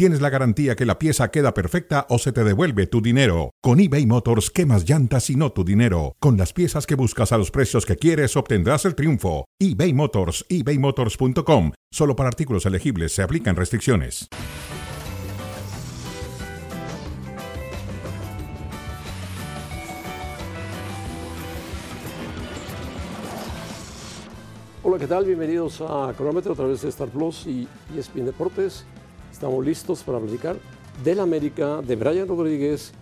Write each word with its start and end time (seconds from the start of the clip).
tienes 0.00 0.22
la 0.22 0.30
garantía 0.30 0.76
que 0.76 0.86
la 0.86 0.98
pieza 0.98 1.30
queda 1.30 1.52
perfecta 1.52 2.06
o 2.08 2.18
se 2.18 2.32
te 2.32 2.42
devuelve 2.42 2.86
tu 2.86 3.02
dinero. 3.02 3.50
Con 3.60 3.80
eBay 3.80 4.06
Motors, 4.06 4.50
quemas 4.50 4.88
llantas 4.88 5.28
y 5.28 5.36
no 5.36 5.52
tu 5.52 5.62
dinero. 5.62 6.16
Con 6.20 6.38
las 6.38 6.54
piezas 6.54 6.86
que 6.86 6.94
buscas 6.94 7.32
a 7.32 7.36
los 7.36 7.50
precios 7.50 7.84
que 7.84 7.96
quieres, 7.96 8.34
obtendrás 8.34 8.86
el 8.86 8.94
triunfo. 8.94 9.44
eBay 9.58 9.92
Motors, 9.92 10.46
ebaymotors.com. 10.48 11.72
Solo 11.92 12.16
para 12.16 12.30
artículos 12.30 12.64
elegibles 12.64 13.12
se 13.12 13.20
aplican 13.20 13.56
restricciones. 13.56 14.26
Hola, 24.82 24.98
¿qué 24.98 25.06
tal? 25.06 25.26
Bienvenidos 25.26 25.82
a 25.82 26.14
Cronómetro 26.16 26.54
a 26.54 26.56
través 26.56 26.80
de 26.80 26.88
Star 26.88 27.08
Plus 27.08 27.46
y 27.46 27.68
ESPN 27.94 28.24
Deportes. 28.24 28.86
Estamos 29.30 29.64
listos 29.64 30.02
para 30.02 30.18
platicar 30.18 30.56
del 31.02 31.20
América, 31.20 31.80
de 31.80 31.96
Brian 31.96 32.28
Rodríguez, 32.28 32.92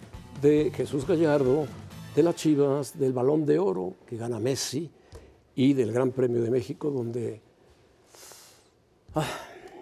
de 0.41 0.71
Jesús 0.75 1.07
Gallardo, 1.07 1.67
de 2.15 2.23
las 2.23 2.37
Chivas, 2.37 2.99
del 2.99 3.13
Balón 3.13 3.45
de 3.45 3.59
Oro 3.59 3.95
que 4.07 4.17
gana 4.17 4.39
Messi 4.39 4.91
y 5.55 5.73
del 5.73 5.93
Gran 5.93 6.13
Premio 6.13 6.41
de 6.43 6.51
México 6.51 6.91
donde... 6.91 7.41
Ah, 9.15 9.27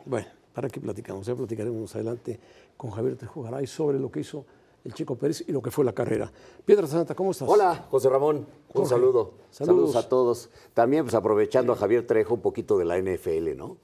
bueno, 0.07 0.29
¿para 0.55 0.69
qué 0.69 0.81
platicamos? 0.81 1.27
Ya 1.27 1.35
platicaremos 1.35 1.95
adelante 1.95 2.41
con 2.77 2.91
Javier 2.91 3.17
Tejugaray 3.17 3.67
sobre 3.67 3.99
lo 3.99 4.11
que 4.11 4.21
hizo 4.21 4.47
el 4.85 4.95
Chico 4.95 5.17
Pérez 5.17 5.45
y 5.47 5.53
lo 5.53 5.61
que 5.61 5.71
fue 5.71 5.85
la 5.85 5.93
carrera. 5.93 6.33
Piedra 6.65 6.87
Santa, 6.87 7.15
¿cómo 7.15 7.33
estás? 7.33 7.49
Hola, 7.49 7.87
José 7.91 8.09
Ramón. 8.09 8.47
Un 8.73 8.87
saludo. 8.87 9.35
Saludos. 9.51 9.93
Saludos. 9.93 9.97
a 9.97 10.09
todos. 10.09 10.51
También, 10.73 11.05
pues 11.05 11.15
aprovechando 11.15 11.73
a 11.73 11.77
Javier 11.77 12.07
Trejo 12.07 12.35
un 12.35 12.41
poquito 12.41 12.79
de 12.79 12.85
la 12.85 12.99
NFL, 12.99 13.57
¿no? 13.57 13.77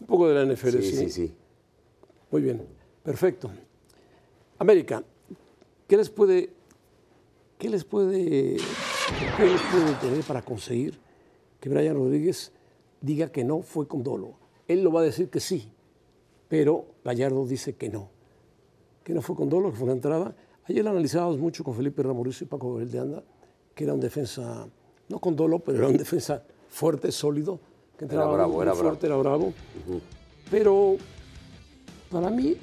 Un 0.00 0.06
poco 0.06 0.26
de 0.28 0.34
la 0.34 0.52
NFL, 0.52 0.80
Sí, 0.80 0.96
sí, 0.96 1.10
sí. 1.10 1.34
Muy 2.30 2.42
bien, 2.42 2.62
perfecto. 3.02 3.50
América, 4.58 5.02
¿qué 5.86 5.96
les 5.96 6.10
puede, 6.10 6.50
qué 7.58 7.70
les 7.70 7.84
puede, 7.84 8.56
qué 9.36 9.46
les 9.46 9.60
puede 9.62 9.94
tener 10.00 10.24
para 10.24 10.42
conseguir 10.42 10.98
que 11.60 11.68
Brian 11.68 11.94
Rodríguez 11.96 12.52
diga 13.00 13.32
que 13.32 13.44
no 13.44 13.62
fue 13.62 13.88
con 13.88 14.02
dolo? 14.02 14.34
Él 14.66 14.82
lo 14.82 14.92
va 14.92 15.00
a 15.00 15.04
decir 15.04 15.30
que 15.30 15.40
sí, 15.40 15.70
pero 16.48 16.84
Gallardo 17.04 17.46
dice 17.46 17.76
que 17.76 17.88
no, 17.88 18.10
que 19.04 19.14
no 19.14 19.22
fue 19.22 19.34
con 19.34 19.48
dolo, 19.48 19.70
que 19.70 19.76
fue 19.76 19.84
una 19.84 19.94
entrada. 19.94 20.36
Ayer 20.64 20.84
lo 20.84 20.90
analizábamos 20.90 21.38
mucho 21.38 21.64
con 21.64 21.74
Felipe 21.74 22.02
Ramorrizo 22.02 22.44
y 22.44 22.46
Paco 22.46 22.70
Gabriel 22.70 22.90
de 22.90 22.98
Anda, 22.98 23.22
que 23.74 23.84
era 23.84 23.94
un 23.94 24.00
defensa, 24.00 24.68
no 25.08 25.18
con 25.18 25.34
dolo, 25.34 25.60
pero 25.60 25.78
era 25.78 25.88
un 25.88 25.96
defensa 25.96 26.44
fuerte, 26.68 27.10
sólido, 27.10 27.58
que 27.96 28.04
entraba 28.04 28.34
bravo, 28.34 28.54
muy 28.54 28.62
era 28.62 28.74
fuerte, 28.74 29.06
era 29.06 29.16
bravo. 29.16 29.54
Pero 30.50 30.96
para 32.10 32.30
mí, 32.30 32.56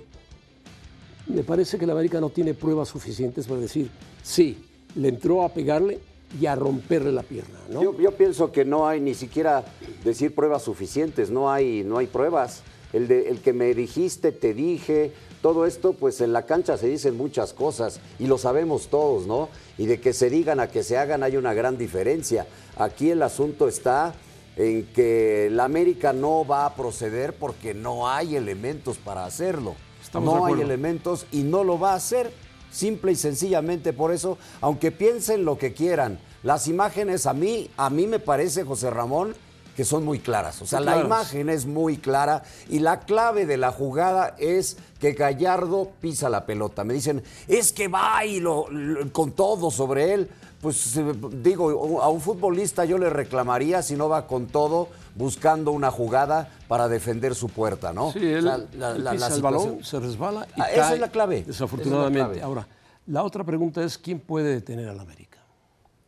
me 1.27 1.43
parece 1.43 1.77
que 1.77 1.85
la 1.85 1.93
América 1.93 2.19
no 2.19 2.29
tiene 2.29 2.53
pruebas 2.53 2.89
suficientes 2.89 3.47
para 3.47 3.59
decir, 3.59 3.89
sí, 4.23 4.57
le 4.95 5.09
entró 5.09 5.43
a 5.43 5.49
pegarle 5.49 5.99
y 6.39 6.45
a 6.45 6.55
romperle 6.55 7.11
la 7.11 7.23
pierna. 7.23 7.59
Yo, 7.69 7.97
yo 7.99 8.11
pienso 8.11 8.51
que 8.51 8.65
no 8.65 8.87
hay 8.87 8.99
ni 8.99 9.13
siquiera 9.13 9.63
decir 10.03 10.33
pruebas 10.33 10.63
suficientes, 10.63 11.29
no 11.29 11.51
hay, 11.51 11.83
no 11.83 11.97
hay 11.97 12.07
pruebas. 12.07 12.63
El, 12.93 13.07
de, 13.07 13.29
el 13.29 13.39
que 13.39 13.51
me 13.51 13.73
dijiste, 13.73 14.31
te 14.31 14.53
dije, 14.53 15.11
todo 15.41 15.65
esto, 15.65 15.93
pues 15.93 16.21
en 16.21 16.31
la 16.33 16.45
cancha 16.45 16.77
se 16.77 16.87
dicen 16.87 17.17
muchas 17.17 17.53
cosas 17.53 17.99
y 18.19 18.27
lo 18.27 18.37
sabemos 18.37 18.87
todos, 18.87 19.27
¿no? 19.27 19.49
Y 19.77 19.85
de 19.85 19.99
que 19.99 20.13
se 20.13 20.29
digan 20.29 20.59
a 20.59 20.67
que 20.67 20.81
se 20.81 20.97
hagan 20.97 21.21
hay 21.21 21.35
una 21.35 21.53
gran 21.53 21.77
diferencia. 21.77 22.47
Aquí 22.77 23.09
el 23.09 23.21
asunto 23.21 23.67
está 23.67 24.15
en 24.57 24.85
que 24.93 25.49
la 25.51 25.65
América 25.65 26.13
no 26.13 26.45
va 26.45 26.65
a 26.65 26.75
proceder 26.75 27.35
porque 27.35 27.73
no 27.73 28.09
hay 28.09 28.35
elementos 28.35 28.97
para 28.97 29.25
hacerlo. 29.25 29.75
Estamos 30.01 30.33
no 30.35 30.45
hay 30.45 30.61
elementos 30.61 31.25
y 31.31 31.43
no 31.43 31.63
lo 31.63 31.79
va 31.79 31.91
a 31.93 31.95
hacer. 31.95 32.31
Simple 32.71 33.13
y 33.13 33.15
sencillamente 33.15 33.93
por 33.93 34.11
eso, 34.11 34.37
aunque 34.61 34.91
piensen 34.91 35.45
lo 35.45 35.57
que 35.57 35.73
quieran, 35.73 36.19
las 36.43 36.67
imágenes 36.67 37.25
a 37.25 37.33
mí, 37.33 37.69
a 37.77 37.89
mí 37.89 38.05
me 38.05 38.19
parece, 38.19 38.63
José 38.65 38.89
Ramón, 38.89 39.33
que 39.77 39.83
son 39.85 40.05
muy 40.05 40.19
claras. 40.19 40.61
O 40.61 40.65
sea, 40.65 40.79
Muy 40.79 40.85
la 40.85 40.91
claras. 40.93 41.07
imagen 41.07 41.49
es 41.49 41.65
muy 41.65 41.97
clara 41.97 42.43
y 42.69 42.79
la 42.79 43.01
clave 43.01 43.45
de 43.45 43.57
la 43.57 43.71
jugada 43.71 44.35
es 44.39 44.77
que 44.99 45.13
Gallardo 45.13 45.91
pisa 46.01 46.29
la 46.29 46.45
pelota. 46.45 46.83
Me 46.85 46.93
dicen, 46.93 47.23
es 47.47 47.71
que 47.73 47.87
va 47.89 48.25
y 48.25 48.39
lo, 48.39 48.69
lo- 48.69 49.11
con 49.11 49.31
todo 49.33 49.71
sobre 49.71 50.13
él. 50.13 50.29
Pues 50.65 50.99
digo, 51.43 52.01
a 52.01 52.09
un 52.09 52.19
futbolista 52.19 52.85
yo 52.85 52.97
le 52.97 53.07
reclamaría 53.11 53.83
si 53.83 53.95
no 53.95 54.09
va 54.09 54.25
con 54.25 54.47
todo 54.47 54.87
buscando 55.13 55.69
una 55.69 55.91
jugada 55.91 56.49
para 56.67 56.87
defender 56.87 57.35
su 57.35 57.49
puerta, 57.49 57.93
¿no? 57.93 58.11
Sí, 58.11 58.17
él, 58.25 58.41
sea, 58.41 58.57
la- 58.73 58.91
él 58.95 59.03
la- 59.03 59.11
pisa 59.11 59.29
la 59.29 59.35
el 59.35 59.41
balón, 59.43 59.83
se 59.83 59.99
resbala 59.99 60.47
y 60.57 60.61
Ah, 60.61 60.71
esa 60.71 60.93
es 60.95 60.99
la 60.99 61.11
clave, 61.11 61.35
esa 61.35 61.41
es 61.41 61.47
la 61.47 61.51
Desafortunadamente. 61.53 62.17
clave. 62.19 62.41
Ahora, 62.41 62.67
la 63.05 63.21
otra 63.23 63.43
pregunta 63.43 63.83
es, 63.83 63.95
¿quién 63.99 64.19
puede 64.19 64.55
detener 64.55 64.89
al 64.89 64.99
América? 64.99 65.37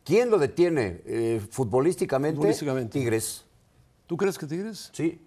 ¿Quién 0.02 0.28
lo 0.28 0.38
detiene? 0.38 1.02
Eh, 1.06 1.40
futbolísticamente, 1.52 2.34
Futbolísticamente. 2.38 2.98
Tigres. 2.98 3.44
¿Tú 4.08 4.16
crees 4.16 4.36
que 4.38 4.46
Tigres? 4.48 4.90
Sí, 4.92 5.20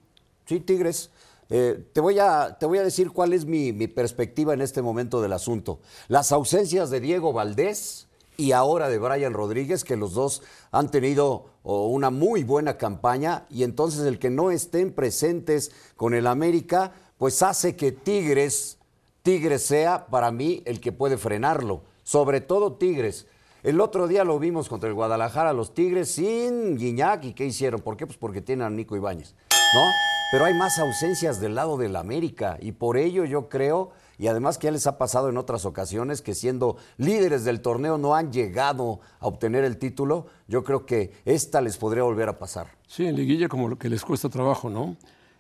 sí, 0.46 0.60
Tigres. 0.60 1.10
Eh, 1.50 1.86
te, 1.94 2.02
voy 2.02 2.20
a, 2.20 2.58
te 2.60 2.66
voy 2.66 2.80
a 2.80 2.84
decir 2.84 3.12
cuál 3.12 3.32
es 3.32 3.46
mi, 3.46 3.72
mi 3.72 3.88
perspectiva 3.88 4.54
en 4.54 4.60
este 4.60 4.82
momento 4.82 5.22
del 5.22 5.32
asunto. 5.32 5.80
Las 6.10 6.34
ausencias 6.34 6.90
de 6.90 7.00
Diego 7.00 7.32
Valdés 7.32 8.08
y 8.42 8.54
ahora 8.54 8.90
de 8.90 8.98
Brian 8.98 9.34
Rodríguez, 9.34 9.84
que 9.84 9.96
los 9.96 10.14
dos 10.16 10.42
han 10.72 10.90
tenido 10.90 11.46
oh, 11.62 11.88
una 11.88 12.10
muy 12.10 12.44
buena 12.44 12.76
campaña, 12.76 13.46
y 13.52 13.62
entonces 13.62 14.02
el 14.06 14.18
que 14.18 14.32
no 14.32 14.50
estén 14.50 14.94
presentes 14.94 15.72
con 15.96 16.16
el 16.16 16.26
América, 16.26 16.92
pues 17.20 17.44
hace 17.44 17.76
que 17.76 17.92
Tigres, 17.92 18.80
Tigres 19.22 19.62
sea 19.62 20.08
para 20.08 20.32
mí 20.32 20.64
el 20.66 20.82
que 20.82 20.92
puede 20.92 21.18
frenarlo. 21.18 21.84
Sobre 22.04 22.42
todo 22.42 22.74
Tigres. 22.74 23.28
El 23.62 23.80
otro 23.80 24.08
día 24.08 24.24
lo 24.24 24.40
vimos 24.40 24.68
contra 24.68 24.90
el 24.90 24.96
Guadalajara, 24.96 25.54
los 25.54 25.76
Tigres 25.76 26.10
sin 26.10 26.78
Guiñac. 26.78 27.24
¿Y 27.26 27.34
qué 27.34 27.46
hicieron? 27.46 27.82
¿Por 27.82 27.96
qué? 27.96 28.08
Pues 28.08 28.18
porque 28.18 28.42
tienen 28.42 28.66
a 28.66 28.72
Nico 28.72 28.96
Ibáñez, 28.96 29.36
¿no? 29.76 29.82
Pero 30.32 30.46
hay 30.46 30.56
más 30.56 30.80
ausencias 30.80 31.40
del 31.40 31.54
lado 31.54 31.78
del 31.78 31.96
América 31.96 32.58
y 32.60 32.72
por 32.72 32.98
ello 32.98 33.24
yo 33.26 33.50
creo, 33.50 33.92
y 34.22 34.28
además 34.28 34.60
que 34.60 34.66
ya 34.68 34.72
les 34.72 34.86
ha 34.86 35.00
pasado 35.00 35.30
en 35.30 35.38
otras 35.38 35.66
ocasiones, 35.66 36.22
que 36.22 36.36
siendo 36.36 36.78
líderes 36.98 37.44
del 37.44 37.60
torneo 37.60 37.98
no 37.98 38.14
han 38.14 38.32
llegado 38.32 39.00
a 39.20 39.26
obtener 39.26 39.64
el 39.64 39.78
título, 39.80 40.28
yo 40.48 40.64
creo 40.64 40.86
que 40.86 41.12
esta 41.26 41.60
les 41.60 41.76
podría 41.78 42.04
volver 42.04 42.30
a 42.30 42.38
pasar. 42.38 42.68
Sí, 42.86 43.08
en 43.08 43.16
liguilla 43.16 43.50
como 43.50 43.68
lo 43.68 43.80
que 43.80 43.90
les 43.90 44.06
cuesta 44.06 44.30
trabajo, 44.30 44.70
¿no? 44.70 44.96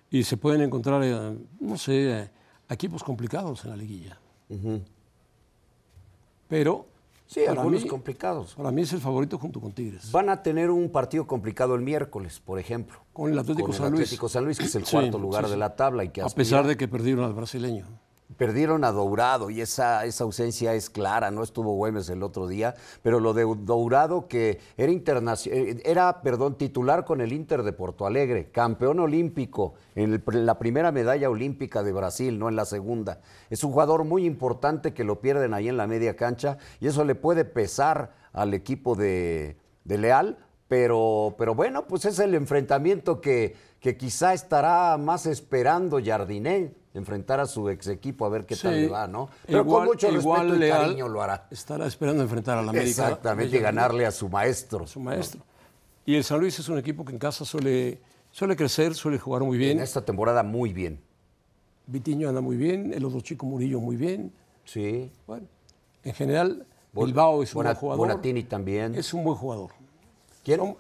Y 0.09 0.23
se 0.23 0.35
pueden 0.35 0.61
encontrar, 0.61 1.03
eh, 1.03 1.37
no 1.59 1.77
sé, 1.77 2.21
eh, 2.21 2.29
equipos 2.69 3.03
complicados 3.03 3.63
en 3.65 3.69
la 3.69 3.77
liguilla. 3.77 4.17
Pero 6.47 6.87
Sí, 7.27 7.41
para 7.45 7.61
algunos 7.61 7.83
mí- 7.83 7.87
complicados. 7.87 8.55
Para 8.55 8.71
mí 8.71 8.81
es 8.81 8.91
el 8.93 8.99
favorito 8.99 9.37
junto 9.37 9.61
con 9.61 9.71
Tigres. 9.73 10.11
Van 10.11 10.27
a 10.29 10.41
tener 10.41 10.69
un 10.71 10.89
partido 10.89 11.25
complicado 11.27 11.75
el 11.75 11.81
miércoles, 11.81 12.41
por 12.43 12.57
ejemplo. 12.59 12.97
Con 13.13 13.31
el 13.31 13.37
Atlético 13.39 13.67
Con 13.67 13.75
el 13.75 13.77
San 13.77 13.91
Luis. 13.91 14.01
Atlético 14.01 14.27
San 14.27 14.43
Luis, 14.43 14.57
que 14.57 14.65
es 14.65 14.75
el 14.75 14.85
Sí, 14.85 14.91
cuarto 14.97 15.17
lugar 15.19 15.43
sí, 15.43 15.49
sí. 15.49 15.51
de 15.51 15.57
la 15.57 15.75
tabla 15.75 16.03
y 16.03 16.09
que 16.09 16.21
A 16.23 16.27
pesar 16.29 16.65
de 16.67 16.75
que 16.75 16.87
perdieron 16.87 17.23
al 17.23 17.33
brasileño. 17.33 17.85
Perdieron 18.37 18.83
a 18.83 18.91
Dourado 18.91 19.49
y 19.49 19.61
esa, 19.61 20.05
esa 20.05 20.23
ausencia 20.23 20.73
es 20.73 20.89
clara, 20.89 21.31
no 21.31 21.43
estuvo 21.43 21.75
Güemes 21.75 22.09
el 22.09 22.23
otro 22.23 22.47
día, 22.47 22.75
pero 23.01 23.19
lo 23.19 23.33
de 23.33 23.43
Dourado 23.43 24.27
que 24.27 24.59
era, 24.77 24.91
eh, 24.91 25.81
era 25.85 26.21
perdón, 26.21 26.57
titular 26.57 27.05
con 27.05 27.21
el 27.21 27.33
Inter 27.33 27.63
de 27.63 27.73
Porto 27.73 28.05
Alegre, 28.05 28.51
campeón 28.51 28.99
olímpico 28.99 29.73
en 29.95 30.21
la 30.45 30.59
primera 30.59 30.91
medalla 30.91 31.29
olímpica 31.29 31.83
de 31.83 31.93
Brasil, 31.93 32.39
no 32.39 32.49
en 32.49 32.55
la 32.55 32.66
segunda. 32.66 33.22
Es 33.49 33.63
un 33.63 33.72
jugador 33.72 34.03
muy 34.03 34.25
importante 34.25 34.93
que 34.93 35.03
lo 35.03 35.22
pierden 35.22 35.53
ahí 35.53 35.69
en 35.69 35.77
la 35.77 35.87
media 35.87 36.16
cancha 36.16 36.57
y 36.79 36.87
eso 36.87 37.03
le 37.03 37.16
puede 37.16 37.45
pesar 37.45 38.13
al 38.34 38.53
equipo 38.53 38.95
de, 38.95 39.57
de 39.84 39.97
Leal, 39.97 40.37
pero, 40.67 41.35
pero 41.37 41.53
bueno, 41.53 41.85
pues 41.85 42.05
es 42.05 42.19
el 42.19 42.34
enfrentamiento 42.34 43.19
que, 43.19 43.55
que 43.81 43.97
quizá 43.97 44.34
estará 44.34 44.97
más 44.97 45.25
esperando 45.25 45.99
Jardiné, 46.01 46.73
enfrentar 46.93 47.40
a 47.40 47.46
su 47.46 47.70
ex 47.70 47.88
equipo 47.88 48.26
a 48.26 48.29
ver 48.29 48.46
qué 48.46 48.55
tal 48.55 48.73
le 48.82 48.88
va, 48.90 49.08
¿no? 49.08 49.29
Pero 49.46 49.59
igual- 49.61 49.79
con 49.79 49.85
mucho 49.93 50.11
igual 50.11 50.49
respeto 50.49 50.66
y 50.66 50.70
cariño 50.70 51.08
lo 51.08 51.22
hará. 51.22 51.47
Estará 51.49 51.85
esperando 51.88 52.22
enfrentar 52.23 52.58
a 52.58 52.61
la 52.61 52.70
América. 52.72 52.90
Exactamente, 53.08 53.58
y 53.58 53.59
ganarle 53.59 54.05
a 54.05 54.11
su 54.11 54.28
maestro. 54.29 54.85
Su 54.88 54.99
maestro. 54.99 55.41
Y 56.05 56.16
el 56.16 56.23
San 56.23 56.40
Luis 56.40 56.58
es 56.59 56.67
un 56.67 56.78
equipo 56.78 57.05
que 57.05 57.14
en 57.14 57.20
casa 57.20 57.46
suele, 57.46 58.02
suele 58.32 58.55
crecer, 58.55 58.93
suele 58.96 59.20
jugar 59.20 59.43
muy 59.43 59.58
bien. 59.58 59.78
En 59.78 59.84
esta 59.84 60.03
temporada 60.03 60.43
muy 60.43 60.73
bien. 60.73 60.99
Vitiño 61.88 62.29
anda 62.29 62.41
muy 62.41 62.58
bien, 62.58 62.94
el 62.94 63.05
otro 63.05 63.22
chico 63.22 63.46
Murillo 63.46 63.79
muy 63.79 63.96
bien. 63.96 64.32
Sí. 64.66 65.11
Bueno, 65.28 65.47
en 66.03 66.14
general, 66.14 66.66
Bilbao 66.94 67.44
es 67.44 67.53
un 67.55 67.64
buen 67.64 67.76
jugador. 67.76 68.08
Bonatini 68.08 68.44
también. 68.44 68.96
Es 68.96 69.14
un 69.14 69.23
buen 69.23 69.37
jugador. 69.37 69.72
¿Quién? 70.43 70.59
Son 70.59 70.78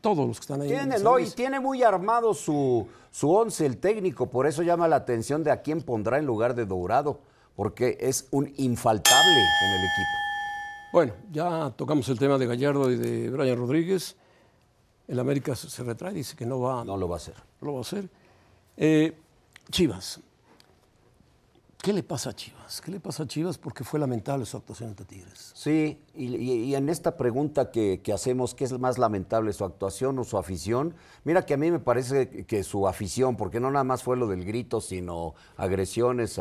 todos 0.00 0.26
los 0.26 0.38
que 0.38 0.42
están 0.42 0.60
ahí. 0.62 0.72
en 0.72 0.88
Tiene, 0.88 0.98
no, 0.98 1.18
y 1.18 1.30
tiene 1.30 1.60
muy 1.60 1.82
armado 1.82 2.34
su, 2.34 2.86
su 3.10 3.30
once 3.30 3.64
el 3.64 3.78
técnico, 3.78 4.26
por 4.26 4.46
eso 4.46 4.62
llama 4.62 4.88
la 4.88 4.96
atención 4.96 5.44
de 5.44 5.50
a 5.50 5.62
quién 5.62 5.82
pondrá 5.82 6.18
en 6.18 6.26
lugar 6.26 6.54
de 6.54 6.66
Dourado, 6.66 7.20
porque 7.54 7.96
es 8.00 8.26
un 8.32 8.52
infaltable 8.56 9.30
en 9.30 9.70
el 9.70 9.78
equipo. 9.78 10.24
Bueno, 10.92 11.12
ya 11.32 11.70
tocamos 11.76 12.08
el 12.08 12.18
tema 12.18 12.38
de 12.38 12.46
Gallardo 12.46 12.90
y 12.90 12.96
de 12.96 13.30
Brian 13.30 13.56
Rodríguez. 13.58 14.16
El 15.06 15.18
América 15.18 15.54
se 15.54 15.68
se 15.68 15.82
retrae, 15.84 16.14
dice 16.14 16.34
que 16.36 16.46
no 16.46 16.60
va, 16.60 16.84
No 16.84 16.96
lo 16.96 17.08
va 17.08 17.16
a 17.16 17.18
hacer. 17.18 17.34
no 17.60 17.66
lo 17.68 17.72
va 17.74 17.78
a 17.78 17.82
hacer. 17.82 18.08
Eh, 18.76 19.12
Chivas. 19.70 20.20
¿Qué 21.84 21.92
le 21.92 22.02
pasa 22.02 22.30
a 22.30 22.32
Chivas? 22.32 22.80
¿Qué 22.80 22.90
le 22.90 22.98
pasa 22.98 23.24
a 23.24 23.26
Chivas? 23.26 23.58
Porque 23.58 23.84
fue 23.84 24.00
lamentable 24.00 24.46
su 24.46 24.56
actuación 24.56 24.88
ante 24.88 25.04
Tigres. 25.04 25.52
Sí, 25.54 26.02
y, 26.14 26.74
en 26.74 26.88
esta 26.88 27.18
pregunta 27.18 27.70
que, 27.70 28.00
hacemos, 28.10 28.54
¿qué 28.54 28.64
es 28.64 28.78
más 28.78 28.96
lamentable, 28.96 29.52
su 29.52 29.66
actuación 29.66 30.18
o 30.18 30.24
su 30.24 30.38
afición? 30.38 30.94
Mira 31.24 31.44
que 31.44 31.52
a 31.52 31.58
mí 31.58 31.70
me 31.70 31.80
parece 31.80 32.46
que 32.46 32.62
su 32.62 32.88
afición, 32.88 33.36
porque 33.36 33.60
no 33.60 33.70
nada 33.70 33.84
más 33.84 34.02
fue 34.02 34.16
lo 34.16 34.26
del 34.28 34.46
grito, 34.46 34.80
sino 34.80 35.34
agresiones 35.58 36.40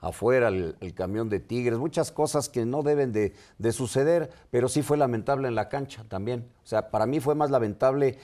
afuera, 0.00 0.48
el, 0.48 0.74
camión 0.96 1.28
de 1.28 1.38
Tigres, 1.38 1.78
muchas 1.78 2.10
cosas 2.10 2.48
que 2.48 2.66
no 2.66 2.82
deben 2.82 3.12
de, 3.12 3.32
de 3.58 3.70
suceder, 3.70 4.32
pero 4.50 4.68
sí 4.68 4.82
fue 4.82 4.96
lamentable 4.96 5.46
en 5.46 5.54
la 5.54 5.68
cancha 5.68 6.02
también. 6.08 6.48
O 6.64 6.66
sea, 6.66 6.90
para 6.90 7.06
mí 7.06 7.20
fue 7.20 7.36
más 7.36 7.52
lamentable 7.52 8.18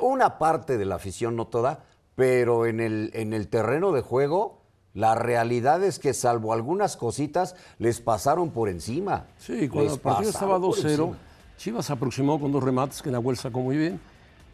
una 0.00 0.38
parte 0.38 0.78
de 0.78 0.86
la 0.86 0.94
afición, 0.94 1.36
no 1.36 1.48
toda, 1.48 1.84
pero 2.14 2.64
en 2.64 2.80
el 2.80 3.48
terreno 3.48 3.92
de 3.92 4.00
juego... 4.00 4.55
La 4.96 5.14
realidad 5.14 5.84
es 5.84 5.98
que 5.98 6.14
salvo 6.14 6.54
algunas 6.54 6.96
cositas, 6.96 7.54
les 7.78 8.00
pasaron 8.00 8.50
por 8.50 8.70
encima. 8.70 9.26
Sí, 9.36 9.68
cuando 9.68 9.90
Les 9.90 9.92
el 9.92 10.00
partido 10.00 10.30
estaba 10.30 10.58
pasaron 10.58 10.70
por 10.70 10.78
2-0, 10.78 10.90
encima. 10.90 11.18
Chivas 11.58 11.86
se 11.86 11.92
aproximó 11.92 12.40
con 12.40 12.50
dos 12.50 12.64
remates 12.64 13.02
que 13.02 13.10
Nahuel 13.10 13.36
sacó 13.36 13.60
muy 13.60 13.76
bien, 13.76 14.00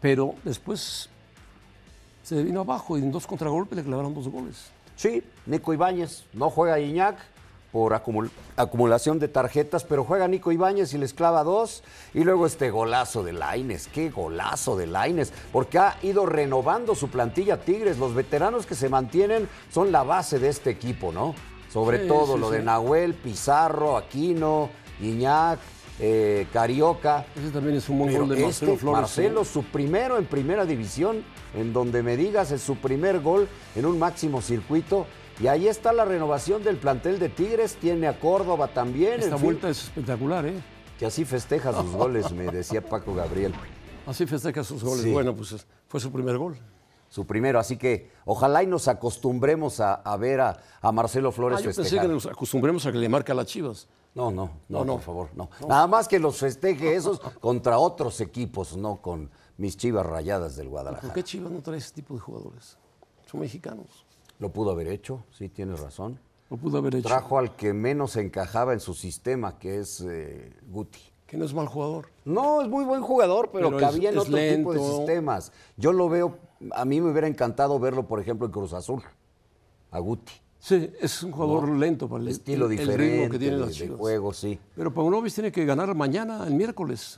pero 0.01 0.35
después 0.43 1.09
se 2.23 2.43
vino 2.43 2.59
abajo 2.59 2.97
y 2.97 3.01
en 3.01 3.09
dos 3.09 3.25
contragolpes 3.25 3.77
le 3.77 3.85
clavaron 3.85 4.13
dos 4.13 4.27
goles. 4.27 4.65
Sí, 4.97 5.23
Nico 5.45 5.73
Ibáñez 5.73 6.25
no 6.33 6.49
juega 6.49 6.77
Iñak 6.77 7.15
por 7.73 7.93
acumul- 7.93 8.29
acumulación 8.55 9.17
de 9.17 9.27
tarjetas, 9.27 9.83
pero 9.83 10.03
juega 10.05 10.27
Nico 10.27 10.51
Ibáñez 10.51 10.93
y 10.93 10.99
les 10.99 11.13
clava 11.13 11.43
dos. 11.43 11.83
Y 12.13 12.23
luego 12.23 12.45
este 12.45 12.69
golazo 12.69 13.23
de 13.23 13.33
Laines, 13.33 13.87
qué 13.87 14.11
golazo 14.11 14.77
de 14.77 14.85
Laines, 14.85 15.33
porque 15.51 15.79
ha 15.79 15.97
ido 16.03 16.27
renovando 16.27 16.93
su 16.93 17.09
plantilla 17.09 17.59
Tigres. 17.61 17.97
Los 17.97 18.13
veteranos 18.13 18.67
que 18.67 18.75
se 18.75 18.89
mantienen 18.89 19.49
son 19.71 19.91
la 19.91 20.03
base 20.03 20.37
de 20.37 20.49
este 20.49 20.69
equipo, 20.69 21.11
¿no? 21.11 21.33
Sobre 21.71 22.03
Sí, 22.03 22.07
todo 22.07 22.35
sí, 22.35 22.39
lo 22.39 22.51
de. 22.51 22.61
Nahuel, 22.61 23.15
Pizarro, 23.15 23.97
Aquino, 23.97 24.69
Iñak, 25.01 25.57
eh, 25.99 26.45
Carioca. 26.53 27.25
Ese 27.35 27.49
también 27.49 27.77
es 27.77 27.89
un 27.89 27.97
buen 27.97 28.15
gol 28.15 28.29
de 28.29 28.43
Marcelo 28.43 28.71
este, 28.73 28.81
Flores. 28.81 28.99
¿eh? 28.99 29.01
Marcelo, 29.01 29.45
su 29.45 29.63
primero 29.63 30.19
en 30.19 30.25
primera 30.25 30.63
división, 30.63 31.23
en 31.55 31.73
donde 31.73 32.03
me 32.03 32.17
digas 32.17 32.51
es 32.51 32.61
su 32.61 32.75
primer 32.75 33.19
gol 33.21 33.47
en 33.75 33.87
un 33.87 33.97
máximo 33.97 34.43
circuito. 34.43 35.07
Y 35.39 35.47
ahí 35.47 35.67
está 35.67 35.91
la 35.93 36.05
renovación 36.05 36.63
del 36.63 36.77
plantel 36.77 37.19
de 37.19 37.29
Tigres, 37.29 37.75
tiene 37.75 38.07
a 38.07 38.19
Córdoba 38.19 38.67
también. 38.67 39.13
Esta 39.19 39.31
en 39.31 39.37
fin, 39.37 39.43
vuelta 39.45 39.69
es 39.69 39.83
espectacular, 39.85 40.45
¿eh? 40.45 40.61
que 40.99 41.05
así 41.05 41.25
festeja 41.25 41.73
sus 41.73 41.91
goles, 41.95 42.31
me 42.31 42.45
decía 42.45 42.81
Paco 42.87 43.13
Gabriel. 43.15 43.53
Así 44.05 44.25
festeja 44.25 44.63
sus 44.63 44.83
goles. 44.83 45.03
Sí. 45.03 45.11
Bueno, 45.11 45.35
pues 45.35 45.51
es- 45.53 45.65
fue 45.87 45.99
su 45.99 46.11
primer 46.11 46.37
gol. 46.37 46.57
Su 47.09 47.25
primero, 47.27 47.59
así 47.59 47.77
que 47.77 48.09
ojalá 48.25 48.63
y 48.63 48.67
nos 48.67 48.87
acostumbremos 48.87 49.79
a, 49.79 49.93
a 49.93 50.17
ver 50.17 50.41
a, 50.41 50.59
a 50.81 50.91
Marcelo 50.91 51.31
Flores 51.31 51.59
Ah, 51.59 51.61
yo 51.61 51.65
pensé 51.67 51.81
festejar. 51.83 52.07
que 52.07 52.11
nos 52.13 52.25
acostumbremos 52.25 52.85
a 52.87 52.91
que 52.91 52.97
le 52.97 53.07
marca 53.07 53.33
a 53.33 53.35
las 53.35 53.45
Chivas. 53.45 53.87
No, 54.15 54.31
no, 54.31 54.45
no, 54.69 54.79
No, 54.79 54.85
no. 54.85 54.93
por 54.95 55.01
favor, 55.03 55.29
no. 55.35 55.49
Nada 55.67 55.85
más 55.87 56.07
que 56.07 56.17
los 56.19 56.37
festeje 56.37 56.95
esos 56.95 57.19
contra 57.39 57.77
otros 57.77 58.19
equipos, 58.21 58.75
no 58.77 58.99
con 59.01 59.29
mis 59.57 59.77
chivas 59.77 60.05
rayadas 60.05 60.55
del 60.55 60.65
¿Por 60.67 60.71
Guadalajara. 60.71 61.13
qué 61.13 61.23
Chivas 61.23 61.51
no 61.51 61.61
trae 61.61 61.77
ese 61.77 61.93
tipo 61.93 62.13
de 62.15 62.19
jugadores? 62.19 62.77
Son 63.29 63.39
mexicanos. 63.39 64.05
Lo 64.43 64.49
pudo 64.51 64.71
haber 64.71 64.89
hecho, 64.89 65.23
sí, 65.31 65.47
tienes 65.47 65.79
razón. 65.79 66.19
Lo 66.49 66.57
pudo 66.57 66.79
haber 66.79 66.95
hecho. 66.95 67.07
Trajo 67.07 67.37
al 67.37 67.55
que 67.55 67.71
menos 67.71 68.17
encajaba 68.17 68.73
en 68.73 68.81
su 68.81 68.93
sistema, 68.93 69.57
que 69.57 69.79
es 69.79 70.01
eh, 70.05 70.51
Guti. 70.69 70.99
Que 71.25 71.37
no 71.37 71.45
es 71.45 71.53
mal 71.53 71.67
jugador. 71.67 72.09
No, 72.25 72.61
es 72.61 72.67
muy 72.67 72.83
buen 72.83 73.01
jugador, 73.01 73.51
pero, 73.53 73.67
Pero 73.69 73.79
es- 73.79 73.85
cabía 73.85 74.09
en 74.09 74.15
es 74.15 74.21
otro 74.21 74.37
tipo 74.37 74.73
de 74.73 74.79
sistemas. 74.81 75.53
Yo 75.77 75.93
lo 75.93 76.09
veo, 76.09 76.37
a 76.73 76.83
mí 76.83 76.99
me 76.99 77.09
hubiera 77.09 77.27
encantado 77.27 77.79
verlo, 77.79 78.05
por 78.05 78.19
ejemplo, 78.19 78.45
en 78.45 78.51
Cruz 78.51 78.73
Azul, 78.73 79.01
a 79.91 79.99
Guti. 79.99 80.33
Sí, 80.59 80.91
es 80.99 81.23
un 81.23 81.31
jugador 81.31 81.69
lento 81.69 82.09
para 82.09 82.21
el, 82.23 82.27
Estilo 82.27 82.65
el- 82.65 82.73
el 82.73 82.77
diferente 82.79 83.11
ritmo 83.15 83.29
que 83.31 83.39
tienen 83.39 83.59
de, 83.61 83.65
las 83.65 83.79
de 83.79 83.87
juego, 83.87 84.33
sí. 84.33 84.59
Pero 84.75 84.93
Paunovic 84.93 85.33
tiene 85.33 85.53
que 85.53 85.63
ganar 85.63 85.95
mañana, 85.95 86.45
el 86.45 86.53
miércoles. 86.53 87.17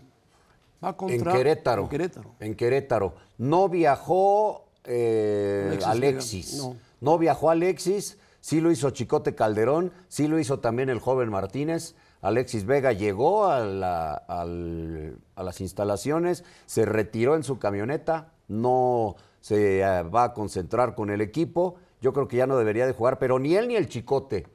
Va 0.83 0.89
En 0.89 0.93
contra 0.95 1.33
Querétaro. 1.33 1.81
en 1.83 1.89
Querétaro. 1.89 2.31
En 2.39 2.55
Querétaro. 2.55 3.15
No 3.39 3.67
viajó 3.67 4.61
eh, 4.83 5.63
Alexis 5.71 5.87
Alexis. 5.87 6.57
No. 6.57 6.75
No. 7.05 7.17
viajó 7.17 7.49
Alexis. 7.49 8.17
Sí 8.41 8.61
lo 8.61 8.69
hizo 8.71 8.89
Chicote 8.91 9.33
Calderón. 9.33 9.91
Sí 10.07 10.27
lo 10.27 10.37
hizo 10.39 10.59
también 10.59 10.89
el 10.89 10.99
joven 10.99 11.29
Martínez. 11.29 11.95
Alexis 12.21 12.65
Vega 12.65 12.91
llegó 12.91 13.45
a, 13.45 13.59
la- 13.61 14.13
al- 14.13 15.17
a 15.35 15.43
las 15.43 15.61
instalaciones, 15.61 16.43
se 16.65 16.85
retiró 16.85 17.35
en 17.35 17.43
su 17.43 17.59
camioneta, 17.59 18.31
no 18.47 19.15
se 19.41 19.79
eh, 19.81 20.03
va 20.03 20.23
a 20.25 20.33
concentrar 20.33 20.95
con 20.95 21.09
el 21.11 21.21
equipo. 21.21 21.75
Yo 22.01 22.13
creo 22.13 22.27
que 22.27 22.37
ya 22.37 22.47
no 22.47 22.57
debería 22.57 22.87
de 22.87 22.93
jugar, 22.93 23.19
pero 23.19 23.37
ni 23.39 23.55
él 23.55 23.67
ni 23.67 23.75
el 23.75 23.87
Chicote. 23.89 24.47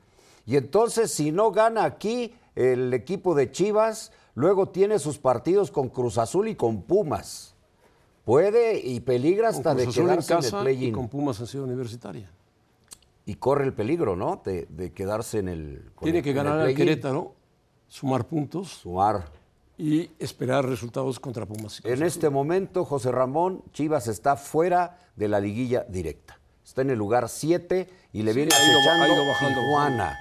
Y 0.47 0.57
entonces, 0.57 1.13
si 1.13 1.31
no 1.33 1.53
gana 1.53 1.85
aquí 1.85 2.35
el 2.57 2.93
equipo 2.93 3.35
de 3.37 3.51
Chivas, 3.53 4.11
luego 4.35 4.69
tiene 4.71 4.99
sus 4.99 5.19
partidos 5.19 5.71
con 5.71 5.89
Cruz 5.91 6.19
Azul 6.19 6.49
y 6.49 6.57
con 6.57 6.83
Pumas. 6.83 7.55
Puede 8.25 8.79
y 8.81 9.01
peligra 9.01 9.49
Con 9.49 9.57
hasta 9.59 9.75
de 9.75 9.85
en 9.85 9.93
quedarse 9.93 10.35
en, 10.35 10.45
el 10.57 10.61
play-in. 10.63 10.93
con 10.95 11.09
Pumas 11.09 11.39
en 11.41 11.47
Ciudad 11.47 11.67
Universitaria. 11.67 12.31
Y 13.31 13.35
corre 13.37 13.65
el 13.65 13.73
peligro, 13.73 14.17
¿no? 14.17 14.43
De, 14.45 14.67
de 14.69 14.93
quedarse 14.93 15.39
en 15.39 15.49
el. 15.49 15.91
Tiene 16.01 16.19
el- 16.19 16.25
que 16.25 16.31
el 16.31 16.37
ganar 16.37 16.55
al 16.55 16.61
play-in. 16.65 16.77
Querétaro, 16.79 17.35
sumar 17.87 18.27
puntos 18.27 18.69
Sumar. 18.83 19.27
y 19.79 20.11
esperar 20.19 20.67
resultados 20.67 21.21
contra 21.21 21.47
Pumas. 21.47 21.81
En 21.85 22.03
este 22.03 22.29
momento, 22.29 22.85
José 22.85 23.13
Ramón, 23.13 23.63
Chivas 23.73 24.09
está 24.09 24.35
fuera 24.37 24.99
de 25.15 25.29
la 25.29 25.39
liguilla 25.39 25.85
directa. 25.89 26.41
Está 26.65 26.83
en 26.83 26.91
el 26.91 26.99
lugar 26.99 27.29
7 27.29 27.89
y 28.13 28.23
le 28.25 28.33
Sí, 28.33 28.37
viene 28.37 28.53
ha 28.53 28.65
ido- 28.69 28.79
acechando 28.81 29.05
ha 29.05 29.09
ido 29.09 29.27
bajando. 29.29 29.61
Tijuana. 29.61 30.19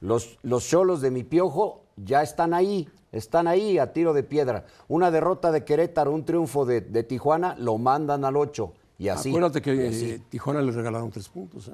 Los, 0.00 0.38
los 0.42 0.68
cholos 0.68 1.00
de 1.00 1.10
mi 1.10 1.24
piojo 1.24 1.84
ya 1.96 2.22
están 2.22 2.54
ahí, 2.54 2.88
están 3.10 3.48
ahí 3.48 3.78
a 3.78 3.92
tiro 3.92 4.12
de 4.12 4.22
piedra. 4.22 4.66
Una 4.86 5.10
derrota 5.10 5.50
de 5.50 5.64
Querétaro, 5.64 6.12
un 6.12 6.24
triunfo 6.24 6.64
de, 6.64 6.80
de 6.80 7.02
Tijuana, 7.02 7.56
lo 7.58 7.76
mandan 7.78 8.24
al 8.24 8.36
8. 8.36 8.72
Y 8.98 9.08
así. 9.08 9.30
Acuérdate 9.30 9.60
que 9.62 9.74
y 9.74 9.86
así. 9.88 10.10
eh, 10.12 10.20
Tijuana 10.28 10.62
le 10.62 10.70
regalaron 10.70 11.10
tres 11.10 11.28
puntos. 11.28 11.66
¿eh? 11.68 11.72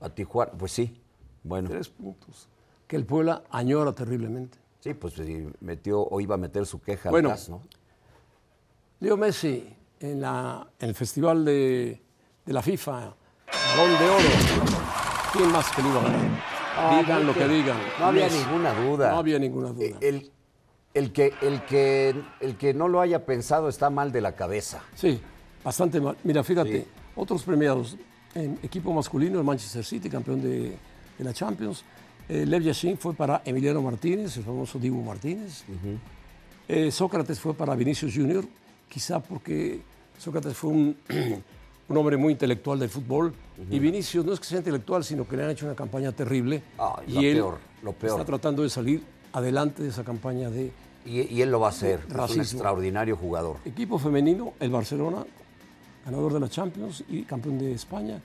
A 0.00 0.08
Tijuana, 0.08 0.52
pues 0.52 0.72
sí. 0.72 1.00
Bueno, 1.42 1.68
Tres 1.68 1.88
puntos. 1.88 2.48
Que 2.86 2.96
el 2.96 3.04
Puebla 3.06 3.42
añora 3.50 3.92
terriblemente. 3.94 4.58
sí, 4.80 4.94
pues 4.94 5.14
metió 5.60 6.00
o 6.00 6.20
iba 6.20 6.34
a 6.34 6.38
meter 6.38 6.66
su 6.66 6.80
queja 6.80 7.10
Bueno. 7.10 7.30
al 7.30 7.38
¿no? 7.48 7.60
Leo 9.00 9.16
Messi 9.16 9.74
en, 10.00 10.20
la, 10.20 10.66
en 10.78 10.88
el 10.90 10.94
festival 10.94 11.44
de, 11.44 12.00
de 12.44 12.52
la 12.52 12.62
FIFA, 12.62 13.14
Balón 13.76 13.98
de 13.98 14.04
Oro. 14.10 14.28
¿Quién 15.32 15.52
más 15.52 15.70
que 15.74 15.82
lo 15.82 15.88
iba 15.90 16.00
a 16.00 16.04
ganar? 16.04 17.00
digan 17.00 17.26
lo 17.26 17.34
que 17.34 17.48
digan. 17.48 17.78
No 17.98 18.06
había 18.06 18.24
Messi. 18.24 18.38
ninguna 18.44 18.74
duda. 18.74 19.10
No 19.12 19.18
había 19.18 19.38
ninguna 19.38 19.68
duda. 19.70 19.84
Eh, 19.84 19.96
El, 20.00 20.30
el 20.94 21.12
que, 21.12 21.32
el, 21.42 21.64
que, 21.66 22.14
el 22.40 22.56
que 22.56 22.74
no 22.74 22.88
lo 22.88 23.00
haya 23.00 23.24
pensado 23.24 23.68
está 23.68 23.90
mal 23.90 24.12
de 24.12 24.20
la 24.20 24.34
cabeza. 24.34 24.82
Sí, 24.94 25.20
bastante 25.64 26.00
mal. 26.00 26.16
Mira, 26.24 26.42
fíjate, 26.42 26.82
Sí. 26.82 26.86
otros 27.16 27.42
premiados. 27.44 27.96
En 28.34 28.58
equipo 28.62 28.92
masculino, 28.92 29.38
el 29.38 29.44
Manchester 29.44 29.84
City, 29.84 30.08
campeón 30.08 30.40
de, 30.40 30.76
de 31.18 31.24
la 31.24 31.32
Champions. 31.32 31.84
Eh, 32.28 32.46
Lev 32.46 32.62
Yashin 32.62 32.96
fue 32.96 33.12
para 33.12 33.42
Emiliano 33.44 33.82
Martínez, 33.82 34.36
el 34.36 34.44
famoso 34.44 34.78
Dibu 34.78 35.02
Martínez. 35.02 35.64
Eh, 36.68 36.92
Sócrates 36.92 37.40
fue 37.40 37.54
para 37.54 37.74
Vinicius 37.74 38.14
Junior, 38.14 38.44
quizá 38.88 39.18
porque 39.18 39.80
Sócrates 40.16 40.56
fue 40.56 40.70
un, 40.70 40.96
un 41.88 41.96
hombre 41.96 42.16
muy 42.16 42.32
intelectual 42.32 42.78
del 42.78 42.88
fútbol. 42.88 43.34
Y 43.68 43.80
Vinicius 43.80 44.24
no 44.24 44.32
es 44.32 44.38
que 44.38 44.46
sea 44.46 44.58
intelectual, 44.58 45.02
sino 45.02 45.26
que 45.26 45.36
le 45.36 45.42
han 45.42 45.50
hecho 45.50 45.66
una 45.66 45.74
campaña 45.74 46.12
terrible. 46.12 46.62
Ay, 46.78 47.04
y 47.08 47.12
lo 47.14 47.20
él 47.20 47.36
peor, 47.36 47.58
lo 47.82 47.92
peor. 47.94 48.12
está 48.12 48.24
tratando 48.24 48.62
de 48.62 48.70
salir 48.70 49.02
adelante 49.32 49.82
de 49.82 49.88
esa 49.88 50.04
campaña 50.04 50.50
de 50.50 50.70
Y, 51.04 51.22
y 51.34 51.42
él 51.42 51.50
lo 51.50 51.58
va 51.58 51.66
a 51.66 51.70
hacer. 51.70 52.00
Es 52.08 52.30
un 52.30 52.40
extraordinario 52.40 53.16
jugador. 53.16 53.56
Equipo 53.64 53.98
femenino, 53.98 54.52
el 54.60 54.70
Barcelona, 54.70 55.24
ganador 56.04 56.32
de 56.32 56.40
la 56.40 56.48
Champions 56.48 57.04
y 57.08 57.22
campeón 57.22 57.58
de 57.58 57.72
España. 57.72 58.20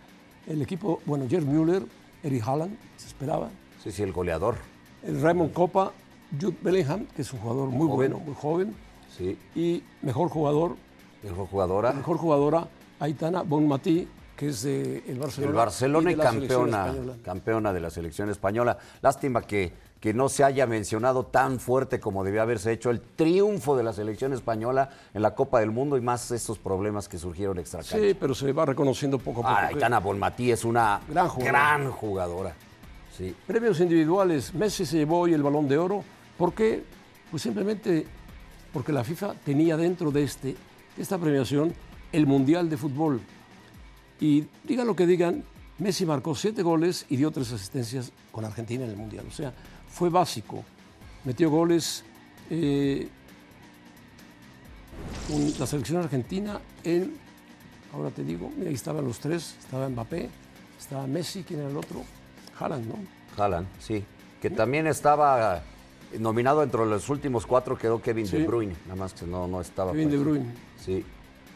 El 0.47 0.61
equipo, 0.61 1.01
bueno, 1.05 1.25
Gerd 1.29 1.45
Müller, 1.45 1.83
Eric 2.23 2.43
Haaland, 2.47 2.75
se 2.97 3.07
esperaba. 3.07 3.49
Sí, 3.83 3.91
sí, 3.91 4.03
el 4.03 4.11
goleador. 4.11 4.55
El 5.03 5.21
Raymond 5.21 5.53
Copa, 5.53 5.91
Jude 6.39 6.57
Bellingham, 6.61 7.05
que 7.15 7.21
es 7.21 7.33
un 7.33 7.39
jugador 7.39 7.69
muy 7.69 7.87
Joven. 7.87 7.95
bueno, 7.95 8.19
muy 8.19 8.35
joven. 8.35 8.75
Sí, 9.15 9.37
Y 9.55 9.83
mejor 10.01 10.29
jugador, 10.29 10.75
mejor 11.23 11.47
jugadora. 11.47 11.93
mejor 11.93 12.17
jugadora, 12.17 12.67
Aitana 12.99 13.43
Bonmatí, 13.43 14.07
que 14.35 14.49
es 14.49 14.63
de 14.63 15.03
el 15.07 15.17
Barcelona. 15.19 15.49
El 15.51 15.55
Barcelona 15.55 16.11
y, 16.11 16.13
de 16.15 16.17
la 16.17 16.31
selección 16.31 16.71
campeona, 16.71 17.13
campeona 17.23 17.73
de 17.73 17.79
la 17.79 17.89
selección 17.89 18.29
española. 18.29 18.77
Lástima 19.01 19.41
que, 19.41 19.71
que 19.99 20.13
no 20.13 20.29
se 20.29 20.43
haya 20.43 20.67
mencionado 20.67 21.25
tan 21.25 21.59
fuerte 21.59 21.99
como 21.99 22.23
debía 22.23 22.41
haberse 22.41 22.71
hecho 22.71 22.89
el 22.89 23.01
triunfo 23.01 23.77
de 23.77 23.83
la 23.83 23.93
selección 23.93 24.33
española 24.33 24.89
en 25.13 25.21
la 25.21 25.33
Copa 25.35 25.59
del 25.59 25.71
Mundo 25.71 25.97
y 25.97 26.01
más 26.01 26.29
estos 26.31 26.59
problemas 26.59 27.07
que 27.07 27.17
surgieron 27.17 27.57
extra 27.59 27.79
cancha. 27.79 27.97
Sí, 27.97 28.15
pero 28.19 28.35
se 28.35 28.51
va 28.51 28.65
reconociendo 28.65 29.17
poco 29.17 29.41
a 29.41 29.43
poco. 29.43 29.55
Ah, 29.57 29.67
Aitana 29.67 29.99
Bonmatí 29.99 30.51
es 30.51 30.65
una 30.65 31.01
Gran 31.07 31.27
gran 31.39 31.89
jugadora. 31.89 31.93
jugadora. 31.93 32.55
Sí. 33.17 33.33
Premios 33.47 33.79
individuales, 33.79 34.53
Messi 34.53 34.85
se 34.85 34.97
llevó 34.97 35.21
hoy 35.21 35.33
el 35.33 35.41
balón 35.41 35.67
de 35.69 35.77
oro. 35.77 36.03
¿Por 36.37 36.53
qué? 36.53 36.83
Pues 37.31 37.41
simplemente 37.43 38.05
porque 38.73 38.91
la 38.91 39.05
FIFA 39.05 39.35
tenía 39.45 39.77
dentro 39.77 40.11
de, 40.11 40.23
este, 40.23 40.49
de 40.49 41.01
esta 41.01 41.17
premiación 41.17 41.73
el 42.11 42.27
Mundial 42.27 42.69
de 42.69 42.75
Fútbol. 42.75 43.21
Y 44.19 44.45
digan 44.63 44.87
lo 44.87 44.95
que 44.95 45.05
digan, 45.05 45.43
Messi 45.77 46.05
marcó 46.05 46.35
siete 46.35 46.63
goles 46.63 47.05
y 47.09 47.17
dio 47.17 47.31
tres 47.31 47.51
asistencias 47.51 48.11
con 48.31 48.45
Argentina 48.45 48.85
en 48.85 48.91
el 48.91 48.97
Mundial. 48.97 49.25
O 49.27 49.31
sea, 49.31 49.53
fue 49.89 50.09
básico. 50.09 50.63
Metió 51.25 51.49
goles 51.49 52.03
eh, 52.49 53.09
con 55.27 55.53
la 55.59 55.65
selección 55.65 56.01
argentina 56.01 56.59
en, 56.83 57.13
ahora 57.93 58.09
te 58.11 58.23
digo, 58.23 58.51
mira, 58.55 58.69
ahí 58.69 58.75
estaban 58.75 59.03
los 59.05 59.19
tres, 59.19 59.55
estaba 59.59 59.89
Mbappé, 59.89 60.29
estaba 60.77 61.07
Messi, 61.07 61.43
¿quién 61.43 61.61
era 61.61 61.69
el 61.69 61.77
otro? 61.77 62.03
Haaland, 62.59 62.87
¿no? 62.87 62.95
Haaland, 63.37 63.67
sí. 63.79 64.03
Que 64.41 64.49
también 64.49 64.87
estaba 64.87 65.63
nominado 66.19 66.63
entre 66.63 66.85
los 66.85 67.09
últimos 67.09 67.45
cuatro, 67.45 67.77
quedó 67.77 68.01
Kevin 68.01 68.27
Sí. 68.27 68.37
De 68.37 68.47
Bruyne, 68.47 68.75
nada 68.85 68.95
más 68.95 69.13
que 69.13 69.25
no, 69.25 69.47
no 69.47 69.59
estaba. 69.59 69.91
Kevin 69.91 70.09
De 70.09 70.17
pues. 70.17 70.27
Bruyne. 70.27 70.53
Sí. 70.77 71.03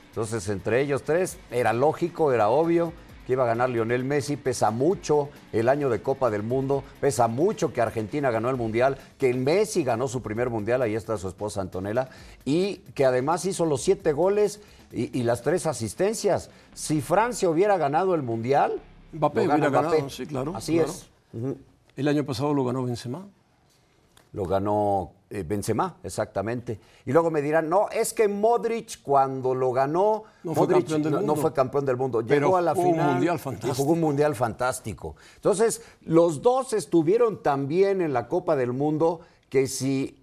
Entonces, 0.09 0.47
entre 0.49 0.81
ellos 0.81 1.03
tres, 1.03 1.37
era 1.51 1.71
lógico, 1.73 2.33
era 2.33 2.49
obvio 2.49 2.93
que 3.25 3.33
iba 3.33 3.43
a 3.43 3.47
ganar 3.47 3.69
Lionel 3.69 4.03
Messi. 4.03 4.37
Pesa 4.37 4.71
mucho 4.71 5.29
el 5.53 5.69
año 5.69 5.89
de 5.89 6.01
Copa 6.01 6.29
del 6.31 6.41
Mundo, 6.43 6.83
pesa 6.99 7.27
mucho 7.27 7.71
que 7.71 7.79
Argentina 7.81 8.31
ganó 8.31 8.49
el 8.49 8.55
Mundial, 8.55 8.97
que 9.19 9.31
Messi 9.33 9.83
ganó 9.83 10.07
su 10.07 10.21
primer 10.23 10.49
Mundial, 10.49 10.81
ahí 10.81 10.95
está 10.95 11.15
su 11.17 11.27
esposa 11.27 11.61
Antonella, 11.61 12.09
y 12.43 12.77
que 12.95 13.05
además 13.05 13.45
hizo 13.45 13.65
los 13.65 13.81
siete 13.81 14.13
goles 14.13 14.61
y, 14.91 15.17
y 15.17 15.23
las 15.23 15.43
tres 15.43 15.67
asistencias. 15.67 16.49
Si 16.73 17.01
Francia 17.01 17.49
hubiera 17.49 17.77
ganado 17.77 18.15
el 18.15 18.23
Mundial, 18.23 18.81
Mbappé 19.13 19.45
lo 19.45 19.53
hubiera 19.53 19.69
Mbappé. 19.69 19.87
ganado, 19.95 20.09
sí, 20.09 20.25
claro, 20.25 20.55
Así 20.55 20.73
claro. 20.77 20.89
es. 20.91 21.09
El 21.95 22.07
año 22.07 22.25
pasado 22.25 22.53
lo 22.55 22.65
ganó 22.65 22.83
Benzema. 22.83 23.27
Lo 24.33 24.45
ganó 24.45 25.11
eh, 25.29 25.43
Benzema, 25.47 25.97
exactamente. 26.03 26.79
Y 27.05 27.11
luego 27.11 27.29
me 27.31 27.41
dirán, 27.41 27.69
no, 27.69 27.89
es 27.89 28.13
que 28.13 28.27
Modric 28.27 29.01
cuando 29.03 29.53
lo 29.53 29.71
ganó, 29.71 30.23
No 30.43 30.55
fue 30.55 30.67
Modric 30.67 30.87
campeón 30.87 31.03
del 31.03 31.25
no, 31.25 31.35
fue 31.35 31.53
campeón 31.53 31.85
del 31.85 31.97
mundo. 31.97 32.23
Pero 32.27 32.47
Llegó 32.47 32.57
a 32.57 32.61
la 32.61 32.73
jugó 32.73 32.87
un 32.87 32.93
final 32.95 33.11
mundial 33.13 33.35
y 33.35 33.39
fantástico. 33.39 33.75
jugó 33.75 33.93
un 33.93 33.99
mundial 33.99 34.35
fantástico. 34.35 35.15
Entonces, 35.35 35.81
los 36.01 36.41
dos 36.41 36.73
estuvieron 36.73 37.43
también 37.43 38.01
en 38.01 38.13
la 38.13 38.27
Copa 38.27 38.55
del 38.55 38.73
Mundo 38.73 39.21
que 39.49 39.67
si 39.67 40.19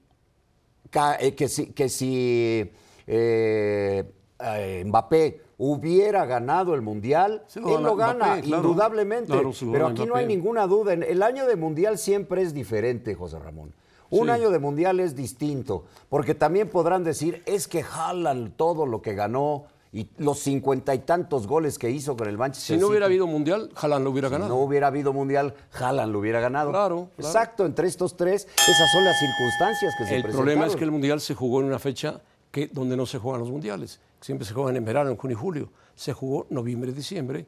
eh, 1.20 1.34
que 1.34 1.48
si, 1.48 1.66
que 1.72 1.88
si 1.88 2.70
eh, 3.06 4.12
eh, 4.38 4.84
Mbappé 4.86 5.40
hubiera 5.58 6.24
ganado 6.26 6.74
el 6.74 6.82
Mundial, 6.82 7.44
lo 7.54 7.76
él 7.76 7.84
lo 7.84 7.96
gana 7.96 8.12
gana, 8.12 8.26
Mbappé, 8.26 8.42
claro. 8.42 8.62
indudablemente. 8.62 9.32
Claro, 9.32 9.52
Pero 9.72 9.86
aquí 9.88 10.06
no 10.06 10.14
hay 10.14 10.26
ninguna 10.26 10.66
duda. 10.66 10.92
El 10.92 11.22
año 11.22 11.46
de 11.46 11.56
Mundial 11.56 11.98
siempre 11.98 12.42
es 12.42 12.54
diferente, 12.54 13.14
José 13.14 13.38
Ramón. 13.38 13.72
Un 14.10 14.26
Sí. 14.26 14.30
año 14.30 14.50
de 14.50 14.58
Mundial 14.58 15.00
es 15.00 15.16
distinto, 15.16 15.84
porque 16.08 16.34
también 16.34 16.68
podrán 16.68 17.04
decir, 17.04 17.42
es 17.46 17.66
que 17.68 17.82
Haaland 17.82 18.54
todo 18.56 18.86
lo 18.86 19.02
que 19.02 19.14
ganó 19.14 19.64
y 19.92 20.08
los 20.18 20.40
cincuenta 20.40 20.94
y 20.94 20.98
tantos 20.98 21.46
goles 21.46 21.78
que 21.78 21.90
hizo 21.90 22.16
con 22.16 22.28
el 22.28 22.36
Manchester 22.36 22.76
Si 22.76 22.80
no 22.80 22.88
hubiera 22.88 23.06
City. 23.06 23.14
habido 23.14 23.26
mundial, 23.26 23.70
Haaland 23.76 24.04
lo 24.04 24.10
hubiera 24.10 24.28
Si 24.28 24.32
ganado. 24.32 24.48
no 24.54 24.60
hubiera 24.60 24.88
habido 24.88 25.12
mundial, 25.12 25.54
Haaland 25.72 26.12
lo 26.12 26.18
hubiera 26.18 26.40
ganado. 26.40 26.70
Claro, 26.70 27.08
claro. 27.16 27.28
Exacto, 27.28 27.64
entre 27.64 27.88
estos 27.88 28.16
tres, 28.16 28.46
esas 28.68 28.92
son 28.92 29.04
las 29.04 29.16
circunstancias 29.18 29.94
que 29.96 30.04
se 30.06 30.16
el 30.16 30.22
problema 30.24 30.66
es 30.66 30.76
que 30.76 30.84
el 30.84 30.90
mundial 30.90 31.20
se 31.20 31.34
jugó 31.34 31.60
en 31.60 31.66
una 31.66 31.78
fecha 31.78 32.20
que, 32.50 32.68
donde 32.68 32.96
no 32.96 33.06
se 33.06 33.18
juegan 33.18 33.40
los 33.40 33.50
mundiales. 33.50 34.00
Siempre 34.20 34.46
se 34.46 34.52
juegan 34.54 34.76
en 34.76 34.84
verano, 34.84 35.10
en 35.10 35.16
junio 35.16 35.36
y 35.36 35.40
julio. 35.40 35.68
Se 35.94 36.12
jugó 36.12 36.46
noviembre, 36.50 36.92
diciembre 36.92 37.46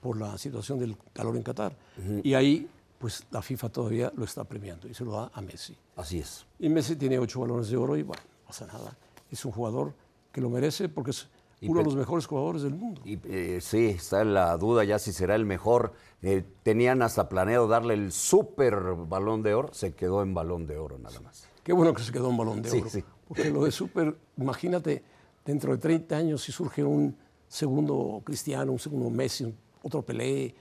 por 0.00 0.18
la 0.18 0.36
situación 0.38 0.78
del 0.78 0.96
calor 1.14 1.36
en 1.36 1.42
Qatar. 1.42 1.74
Y 2.22 2.34
ahí, 2.34 2.68
pues 2.98 3.24
la 3.30 3.42
FIFA 3.42 3.68
todavía 3.68 4.12
lo 4.16 4.24
está 4.24 4.44
premiando 4.44 4.88
y 4.88 4.94
se 4.94 5.04
lo 5.04 5.12
da 5.12 5.30
a 5.34 5.40
Messi. 5.40 5.76
Así 5.96 6.18
es. 6.18 6.46
Y 6.58 6.68
Messi 6.68 6.96
tiene 6.96 7.18
ocho 7.18 7.40
balones 7.40 7.68
de 7.68 7.76
oro 7.76 7.96
y 7.96 8.02
bueno, 8.02 8.22
no 8.40 8.46
pasa 8.46 8.66
nada. 8.66 8.96
Es 9.30 9.44
un 9.44 9.52
jugador 9.52 9.92
que 10.32 10.40
lo 10.40 10.48
merece 10.50 10.88
porque 10.88 11.10
es 11.10 11.28
uno 11.62 11.78
de 11.78 11.84
pe- 11.84 11.84
los 11.84 11.96
mejores 11.96 12.26
jugadores 12.26 12.62
del 12.62 12.74
mundo. 12.74 13.00
Y 13.04 13.18
eh, 13.24 13.60
sí, 13.60 13.86
está 13.86 14.22
en 14.22 14.34
la 14.34 14.56
duda 14.56 14.84
ya 14.84 14.98
si 14.98 15.12
será 15.12 15.34
el 15.34 15.44
mejor. 15.44 15.92
Eh, 16.22 16.44
tenían 16.62 17.02
hasta 17.02 17.28
planeado 17.28 17.68
darle 17.68 17.94
el 17.94 18.12
super 18.12 18.74
balón 19.08 19.42
de 19.42 19.54
oro, 19.54 19.72
se 19.72 19.94
quedó 19.94 20.22
en 20.22 20.32
balón 20.34 20.66
de 20.66 20.78
oro 20.78 20.98
nada 20.98 21.20
más. 21.20 21.46
Qué 21.62 21.72
bueno 21.72 21.92
que 21.94 22.02
se 22.02 22.12
quedó 22.12 22.28
un 22.28 22.36
balón 22.36 22.62
de 22.62 22.70
Sí, 22.70 22.80
oro. 22.80 22.90
sí. 22.90 23.04
Porque 23.28 23.50
lo 23.50 23.64
de 23.64 23.72
súper, 23.72 24.16
imagínate, 24.36 25.02
dentro 25.44 25.72
de 25.72 25.78
30 25.78 26.16
años 26.16 26.42
si 26.42 26.52
surge 26.52 26.84
un 26.84 27.16
segundo 27.48 28.20
Cristiano, 28.24 28.72
un 28.72 28.78
segundo 28.78 29.10
Messi, 29.10 29.52
otro 29.82 30.02
Pelé, 30.02 30.54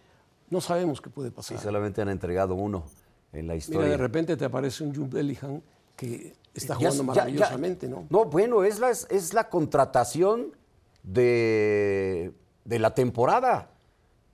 no 0.50 0.62
sabemos 0.62 1.02
qué 1.02 1.10
puede 1.10 1.32
pasar. 1.32 1.60
solamente 1.60 2.02
han 2.02 2.10
entregado 2.10 2.56
uno 2.56 2.84
en 3.34 3.48
la 3.48 3.54
Mira, 3.54 3.56
historia. 3.58 3.90
de 3.90 3.98
repente 3.98 4.38
te 4.38 4.46
aparece 4.46 4.84
un 4.84 4.94
Jude 4.96 5.10
Bellingham 5.10 5.62
que 5.96 6.34
está 6.54 6.76
jugando 6.76 6.98
ya- 6.98 7.04
maravillosamente, 7.04 7.88
ya- 7.88 7.94
¿no? 7.96 8.06
No, 8.10 8.26
bueno, 8.26 8.64
es 8.64 8.80
la, 8.80 8.90
es 8.92 9.34
la 9.34 9.50
contratación 9.50 10.52
de, 11.04 12.34
de 12.64 12.80
la 12.80 12.94
temporada. 12.94 13.70